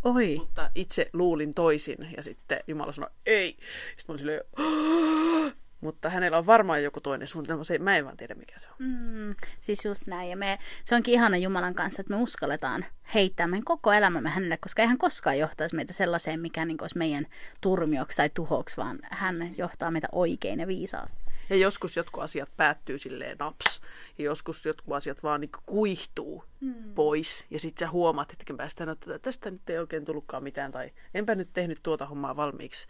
Oi. 0.05 0.37
Mutta 0.39 0.71
itse 0.75 1.07
luulin 1.13 1.55
toisin 1.55 2.09
ja 2.17 2.23
sitten 2.23 2.61
Jumala 2.67 2.93
sanoi, 2.93 3.11
ei. 3.27 3.57
Sitten 3.97 4.05
mä 4.09 4.13
olin 4.13 4.19
silleen, 4.19 4.41
mutta 5.83 6.11
hänellä 6.11 6.39
on 6.39 6.47
varmaan 6.47 6.83
joku 6.83 7.01
toinen 7.01 7.29
suunnitelma, 7.29 7.65
se, 7.65 7.79
mä 7.79 7.97
en 7.97 8.05
vaan 8.05 8.17
tiedä 8.17 8.35
mikä 8.35 8.59
se 8.59 8.69
on. 8.69 8.75
Mm, 8.79 9.35
siis 9.61 9.85
just 9.85 10.07
näin, 10.07 10.31
ja 10.31 10.37
me, 10.37 10.59
se 10.85 10.95
onkin 10.95 11.15
ihana 11.15 11.37
Jumalan 11.37 11.75
kanssa, 11.75 12.01
että 12.01 12.15
me 12.15 12.23
uskalletaan 12.23 12.85
heittää 13.15 13.47
meidän 13.47 13.65
koko 13.65 13.93
elämämme 13.93 14.31
hänelle, 14.31 14.57
koska 14.57 14.83
ei 14.83 14.89
hän 14.89 14.99
koskaan 14.99 15.39
johtaisi 15.39 15.77
meitä 15.77 15.93
sellaiseen, 15.93 16.41
mikä 16.41 16.65
niin 16.65 16.83
olisi 16.83 16.99
meidän 16.99 17.27
turmioksi 17.61 18.17
tai 18.17 18.31
tuhoksi, 18.35 18.77
vaan 18.77 18.99
hän 19.11 19.51
johtaa 19.57 19.91
meitä 19.91 20.09
oikein 20.13 20.61
ja 20.61 20.67
viisaasti. 20.67 21.19
Ja 21.51 21.57
joskus 21.57 21.97
jotkut 21.97 22.23
asiat 22.23 22.53
päättyy 22.57 22.99
silleen 22.99 23.37
naps, 23.39 23.81
ja 24.19 24.25
joskus 24.25 24.67
jotkut 24.67 24.95
asiat 24.95 25.23
vaan 25.23 25.41
niin 25.41 25.51
kuihtuu 25.67 26.45
mm. 26.61 26.95
pois, 26.95 27.47
ja 27.51 27.61
sitten 27.61 27.87
sä 27.87 27.91
huomaat 27.91 28.33
hetken 28.33 28.57
päästä, 28.57 28.93
että 28.93 29.19
tästä 29.19 29.51
nyt 29.51 29.71
ei 29.71 29.79
oikein 29.79 30.05
tullutkaan 30.05 30.43
mitään, 30.43 30.73
tai 30.73 30.91
enpä 31.15 31.35
nyt 31.35 31.49
tehnyt 31.53 31.79
tuota 31.83 32.07
hommaa 32.07 32.37
valmiiksi 32.37 32.89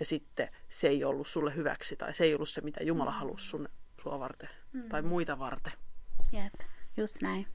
ja 0.00 0.06
sitten 0.06 0.48
se 0.68 0.88
ei 0.88 1.04
ollut 1.04 1.26
sulle 1.26 1.54
hyväksi 1.54 1.96
tai 1.96 2.14
se 2.14 2.24
ei 2.24 2.34
ollut 2.34 2.48
se, 2.48 2.60
mitä 2.60 2.82
Jumala 2.82 3.10
mm. 3.10 3.16
halusi 3.16 3.46
sun, 3.46 3.68
sua 4.02 4.20
varten 4.20 4.48
mm. 4.72 4.88
tai 4.88 5.02
muita 5.02 5.38
varten. 5.38 5.72
Jep, 6.32 6.54
just 6.96 7.22
näin. 7.22 7.46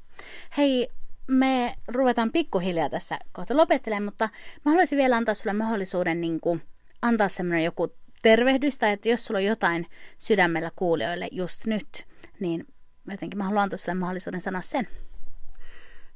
Hei, 0.57 0.89
me 1.27 1.75
ruvetaan 1.87 2.31
pikkuhiljaa 2.31 2.89
tässä 2.89 3.19
kohta 3.31 3.57
lopettelemaan, 3.57 4.03
mutta 4.03 4.29
mä 4.65 4.71
haluaisin 4.71 4.97
vielä 4.97 5.17
antaa 5.17 5.33
sulle 5.33 5.53
mahdollisuuden 5.53 6.21
niin 6.21 6.39
kuin, 6.39 6.61
antaa 7.01 7.29
semmoinen 7.29 7.63
joku 7.63 7.93
tervehdystä, 8.21 8.91
että 8.91 9.09
jos 9.09 9.25
sulla 9.25 9.37
on 9.37 9.45
jotain 9.45 9.85
sydämellä 10.17 10.71
kuulijoille 10.75 11.27
just 11.31 11.65
nyt, 11.65 12.05
niin 12.39 12.67
jotenkin 13.11 13.37
mä 13.37 13.43
haluan 13.43 13.63
antaa 13.63 13.77
sulle 13.77 13.99
mahdollisuuden 13.99 14.41
sanoa 14.41 14.61
sen. 14.61 14.87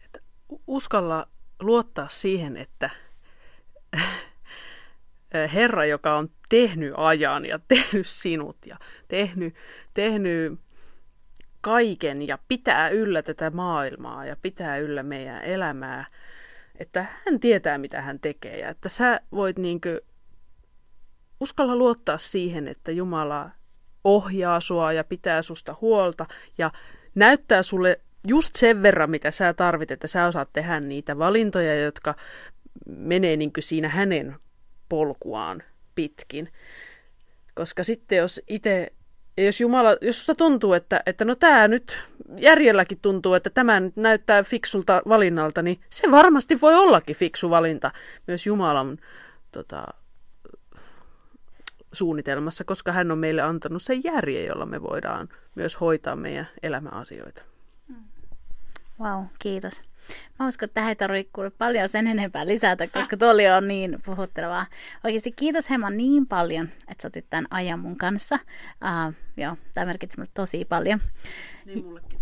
Että 0.05 0.19
uskalla 0.67 1.27
luottaa 1.59 2.09
siihen, 2.09 2.57
että 2.57 2.89
Herra, 5.53 5.85
joka 5.85 6.17
on 6.17 6.29
tehnyt 6.49 6.93
ajan 6.97 7.45
ja 7.45 7.59
tehnyt 7.67 8.07
sinut 8.07 8.57
ja 8.65 8.77
tehnyt, 9.07 9.55
tehnyt 9.93 10.59
kaiken 11.61 12.27
ja 12.27 12.37
pitää 12.47 12.89
yllä 12.89 13.21
tätä 13.21 13.49
maailmaa 13.49 14.25
ja 14.25 14.35
pitää 14.41 14.77
yllä 14.77 15.03
meidän 15.03 15.43
elämää, 15.43 16.05
että 16.79 17.05
hän 17.25 17.39
tietää, 17.39 17.77
mitä 17.77 18.01
hän 18.01 18.19
tekee 18.19 18.59
ja 18.59 18.69
että 18.69 18.89
sä 18.89 19.21
voit 19.31 19.57
niinkö 19.59 20.01
uskalla 21.43 21.75
luottaa 21.75 22.17
siihen, 22.17 22.67
että 22.67 22.91
Jumala 22.91 23.49
ohjaa 24.03 24.61
sua 24.61 24.93
ja 24.93 25.03
pitää 25.03 25.41
susta 25.41 25.75
huolta 25.81 26.25
ja 26.57 26.71
näyttää 27.15 27.63
sulle 27.63 27.99
just 28.27 28.55
sen 28.55 28.83
verran, 28.83 29.09
mitä 29.09 29.31
sä 29.31 29.53
tarvit, 29.53 29.91
että 29.91 30.07
sä 30.07 30.25
osaat 30.25 30.49
tehdä 30.53 30.79
niitä 30.79 31.17
valintoja, 31.17 31.79
jotka 31.79 32.15
menee 32.85 33.37
niin 33.37 33.51
siinä 33.59 33.89
hänen 33.89 34.35
polkuaan 34.89 35.63
pitkin. 35.95 36.49
Koska 37.55 37.83
sitten 37.83 38.17
jos 38.17 38.41
itse, 38.47 38.93
jos 39.37 39.61
Jumala, 39.61 39.97
jos 40.01 40.17
susta 40.17 40.35
tuntuu, 40.35 40.73
että, 40.73 41.03
että 41.05 41.25
no 41.25 41.35
tämä 41.35 41.67
nyt 41.67 41.97
järjelläkin 42.37 42.99
tuntuu, 43.01 43.33
että 43.33 43.49
tämä 43.49 43.79
nyt 43.79 43.95
näyttää 43.95 44.43
fiksulta 44.43 45.01
valinnalta, 45.07 45.61
niin 45.61 45.79
se 45.89 46.11
varmasti 46.11 46.61
voi 46.61 46.75
ollakin 46.75 47.15
fiksu 47.15 47.49
valinta 47.49 47.91
myös 48.27 48.45
Jumalan 48.45 48.97
tota, 49.51 49.83
suunnitelmassa, 51.93 52.63
koska 52.63 52.91
hän 52.91 53.11
on 53.11 53.17
meille 53.17 53.41
antanut 53.41 53.81
sen 53.81 54.03
järjen, 54.03 54.45
jolla 54.45 54.65
me 54.65 54.81
voidaan 54.81 55.29
myös 55.55 55.79
hoitaa 55.81 56.15
meidän 56.15 56.47
elämäasioita. 56.63 57.43
Wow, 58.99 59.25
kiitos. 59.39 59.81
Mä 60.39 60.47
uskon, 60.47 60.65
että 60.65 60.73
tähän 60.73 60.89
ei 60.89 60.95
tarvitse 60.95 61.31
paljon 61.57 61.89
sen 61.89 62.07
enempää 62.07 62.47
lisätä, 62.47 62.87
koska 62.87 63.17
tuo 63.17 63.29
oli 63.29 63.47
on 63.47 63.67
niin 63.67 64.01
puhuttelevaa. 64.05 64.65
Oikeasti 65.03 65.31
kiitos 65.31 65.69
Hema 65.69 65.89
niin 65.89 66.27
paljon, 66.27 66.69
että 66.87 67.01
sä 67.01 67.07
otit 67.07 67.25
tämän 67.29 67.47
ajan 67.49 67.79
mun 67.79 67.97
kanssa. 67.97 68.39
Uh, 68.65 69.13
joo, 69.37 69.57
tämä 69.73 69.85
merkitsi 69.85 70.17
mulle 70.17 70.31
tosi 70.33 70.65
paljon. 70.65 70.99
Niin 71.65 71.85
mullekin. 71.85 72.19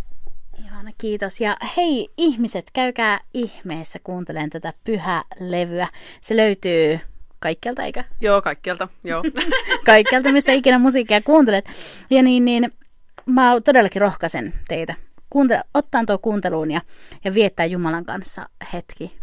Ihana, 0.66 0.92
kiitos. 0.98 1.42
Ja 1.42 1.58
hei 1.78 2.10
ihmiset, 2.18 2.66
käykää 2.74 3.20
ihmeessä 3.34 4.00
kuuntelemaan 4.04 4.50
tätä 4.50 4.74
pyhä-levyä. 4.84 5.88
Se 6.22 6.38
löytyy 6.38 7.00
kaikkialta, 7.42 7.84
eikö? 7.84 8.04
Joo, 8.22 8.42
kaikkialta, 8.42 8.88
joo. 9.04 9.24
kaikkialta, 9.86 10.32
mistä 10.32 10.52
ikinä 10.52 10.80
musiikkia 10.80 11.22
kuuntelet. 11.22 11.66
Ja 12.10 12.24
niin, 12.24 12.46
niin 12.46 12.74
mä 13.26 13.62
todellakin 13.66 14.02
rohkaisen 14.02 14.54
teitä 14.68 14.96
kuunte- 15.36 15.64
ottaa 15.74 16.04
tuo 16.08 16.18
kuunteluun 16.18 16.72
ja, 16.72 16.82
ja 17.24 17.34
viettää 17.34 17.66
Jumalan 17.66 18.06
kanssa 18.06 18.50
hetki. 18.74 19.20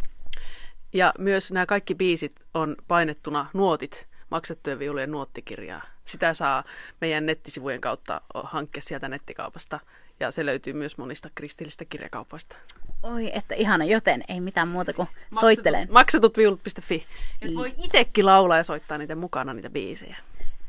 Ja 0.92 1.14
myös 1.18 1.52
nämä 1.52 1.66
kaikki 1.66 1.94
biisit 1.94 2.32
on 2.54 2.76
painettuna 2.88 3.46
nuotit, 3.52 4.06
maksettujen 4.30 4.78
viulujen 4.78 5.10
nuottikirjaa. 5.10 5.82
Sitä 6.04 6.34
saa 6.34 6.64
meidän 7.00 7.26
nettisivujen 7.26 7.80
kautta 7.80 8.20
hankkia 8.34 8.82
sieltä 8.82 9.08
nettikaupasta 9.08 9.80
ja 10.20 10.30
se 10.30 10.46
löytyy 10.46 10.72
myös 10.72 10.98
monista 10.98 11.28
kristillistä 11.34 11.84
kirjakaupoista. 11.84 12.56
Oi, 13.02 13.30
että 13.34 13.54
ihana, 13.54 13.84
joten 13.84 14.24
ei 14.28 14.40
mitään 14.40 14.68
muuta 14.68 14.92
kuin 14.92 15.08
Maksetut, 15.08 15.40
soittelen. 15.40 15.88
Maksatutviulut.fi. 15.90 17.06
Et 17.42 17.54
voi 17.54 17.74
itsekin 17.84 18.26
laulaa 18.26 18.56
ja 18.56 18.62
soittaa 18.62 18.98
niitä 18.98 19.14
mukana, 19.14 19.54
niitä 19.54 19.70
biisejä. 19.70 20.16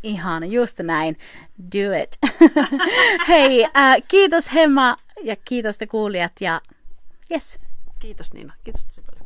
Ihan, 0.03 0.51
just 0.51 0.79
näin. 0.79 1.17
Do 1.75 2.03
it. 2.03 2.17
Hei, 3.27 3.63
äh, 3.63 3.95
kiitos 4.07 4.53
Hemma 4.53 4.95
ja 5.23 5.35
kiitos 5.45 5.77
te 5.77 5.87
kuulijat 5.87 6.31
ja 6.39 6.61
yes. 7.31 7.59
Kiitos 7.99 8.33
Niina, 8.33 8.53
kiitos 8.63 8.85
tosi 8.85 9.01
paljon. 9.01 9.19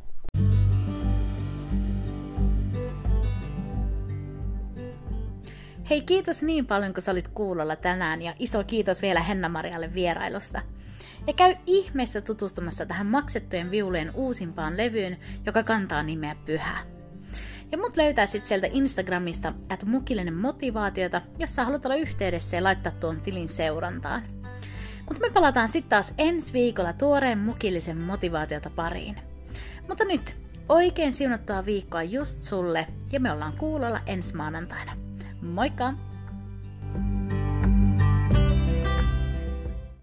Hei, 5.90 6.02
kiitos 6.02 6.42
niin 6.42 6.66
paljon, 6.66 6.94
kun 6.94 7.02
sä 7.02 7.12
olit 7.12 7.28
kuulolla 7.28 7.76
tänään 7.76 8.22
ja 8.22 8.34
iso 8.40 8.64
kiitos 8.64 9.02
vielä 9.02 9.22
Henna-Marialle 9.22 9.94
vierailusta. 9.94 10.62
Ja 11.28 11.34
käy 11.34 11.56
ihmeessä 11.66 12.22
tutustumassa 12.22 12.86
tähän 12.86 13.08
maksettujen 13.08 13.72
viulujen 13.72 14.12
uusimpaan 14.16 14.78
levyyn, 14.78 15.18
joka 15.46 15.64
kantaa 15.64 16.04
nimeä 16.04 16.36
Pyhä. 16.46 16.86
Ja 17.72 17.78
mut 17.78 17.98
löytää 17.98 18.26
sit 18.26 18.46
sieltä 18.46 18.68
Instagramista, 18.72 19.54
että 19.70 19.86
mukillinen 19.86 20.34
motivaatiota, 20.34 21.22
jos 21.40 21.56
sä 21.56 21.66
haluat 21.66 21.86
olla 21.86 21.96
yhteydessä 21.96 22.58
ja 22.58 22.64
laittaa 22.64 22.92
tuon 22.92 23.22
tilin 23.22 23.48
seurantaan. 23.48 24.24
Mutta 25.06 25.22
me 25.22 25.30
palataan 25.30 25.70
sitten 25.70 25.90
taas 25.90 26.14
ensi 26.18 26.54
viikolla 26.54 26.94
tuoreen 26.94 27.40
mukillisen 27.40 28.04
motivaatiota 28.04 28.70
pariin. 28.70 29.16
Mutta 29.88 30.06
nyt, 30.06 30.36
oikein 30.70 31.14
siunattua 31.14 31.66
viikkoa 31.66 32.04
just 32.04 32.42
sulle 32.42 32.88
ja 33.12 33.20
me 33.20 33.32
ollaan 33.32 33.54
kuulolla 33.58 34.02
ensi 34.06 34.36
maanantaina. 34.36 34.98
Moikka! 35.42 36.13